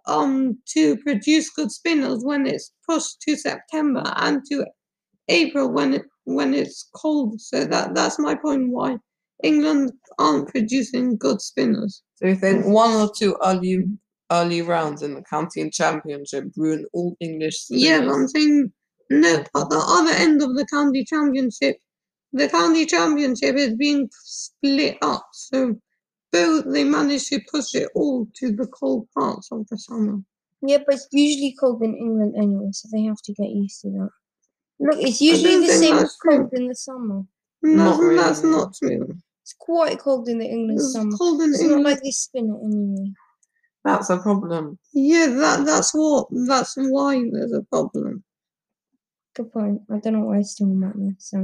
um 0.08 0.58
to 0.74 0.98
produce 0.98 1.50
good 1.50 1.72
spinners 1.72 2.24
when 2.24 2.46
it's 2.48 2.72
pushed 2.88 3.22
to 3.22 3.36
September 3.36 4.04
and 4.18 4.42
to 4.50 4.66
April 5.30 5.72
when 5.72 5.94
it 5.94 6.04
when 6.26 6.54
it's 6.54 6.90
cold. 6.96 7.40
So 7.42 7.66
that 7.66 7.96
that's 7.96 8.20
my 8.20 8.36
point 8.36 8.70
why 8.70 8.98
England 9.44 9.92
aren't 10.20 10.50
producing 10.50 11.18
good 11.18 11.42
spinners. 11.42 12.04
So 12.16 12.28
you 12.28 12.36
think 12.36 12.66
one 12.66 12.94
or 12.94 13.12
two 13.16 13.38
early 13.44 13.86
early 14.32 14.62
rounds 14.62 15.04
in 15.04 15.14
the 15.14 15.24
county 15.24 15.70
championship 15.70 16.46
ruin 16.58 16.86
all 16.94 17.16
English 17.20 17.68
Yeah, 17.70 18.02
but 18.02 18.14
I'm 18.14 18.28
saying 18.28 18.72
no, 19.10 19.44
but 19.54 19.70
the 19.70 19.78
other 19.78 20.12
end 20.12 20.42
of 20.42 20.56
the 20.56 20.66
county 20.66 21.04
championship, 21.06 21.78
the 22.34 22.50
county 22.50 22.86
championship 22.86 23.56
is 23.56 23.76
being 23.76 24.10
split 24.12 24.98
up. 25.02 25.28
So 25.34 25.76
both 26.36 26.66
they 26.74 26.84
managed 26.84 27.28
to 27.30 27.40
push 27.52 27.76
it 27.76 27.90
all 27.96 28.28
to 28.40 28.52
the 28.52 28.68
cold 28.68 29.08
parts 29.18 29.48
of 29.52 29.66
the 29.70 29.78
summer. 29.78 30.18
Yeah, 30.62 30.80
but 30.86 30.96
it's 30.96 31.08
usually 31.12 31.56
cold 31.60 31.82
in 31.84 31.96
England 31.96 32.34
anyway, 32.38 32.70
so 32.72 32.90
they 32.92 33.04
have 33.04 33.22
to 33.24 33.34
get 33.34 33.50
used 33.50 33.82
to 33.82 33.90
that. 33.98 34.10
Look, 34.80 35.00
it's 35.08 35.22
usually 35.22 35.60
the 35.66 35.74
same 35.74 35.96
as 35.96 36.02
that's 36.02 36.18
true. 36.20 36.38
cold 36.40 36.54
in 36.54 36.68
the 36.68 36.76
summer. 36.76 37.24
Not 37.62 38.00
No, 38.00 38.16
that's 38.16 38.42
really. 38.42 38.56
not 38.58 38.74
true. 38.76 39.08
It's 39.44 39.56
quite 39.60 40.00
cold 40.00 40.28
in 40.28 40.40
the 40.40 40.46
England 40.46 40.80
It's 40.80 40.94
summer. 40.94 41.16
cold 41.18 41.42
in 41.42 41.50
It's 41.52 41.62
not 41.62 41.66
England. 41.66 41.84
like 41.86 42.02
they 42.02 42.12
spin 42.12 42.46
it 42.50 42.66
anyway. 42.66 43.12
That's 43.84 44.10
a 44.10 44.18
problem. 44.18 44.80
Yeah, 44.94 45.28
that 45.28 45.66
that's 45.66 45.92
what 45.94 46.28
that's 46.48 46.74
why 46.76 47.12
there's 47.32 47.54
a 47.54 47.62
problem. 47.64 48.24
Good 49.36 49.52
point. 49.54 49.82
I 49.92 50.00
don't 50.00 50.14
know 50.14 50.26
why 50.26 50.36
I 50.36 50.38
was 50.40 50.56
talking 50.56 50.82
about 50.82 50.98
this. 50.98 51.14
So 51.30 51.38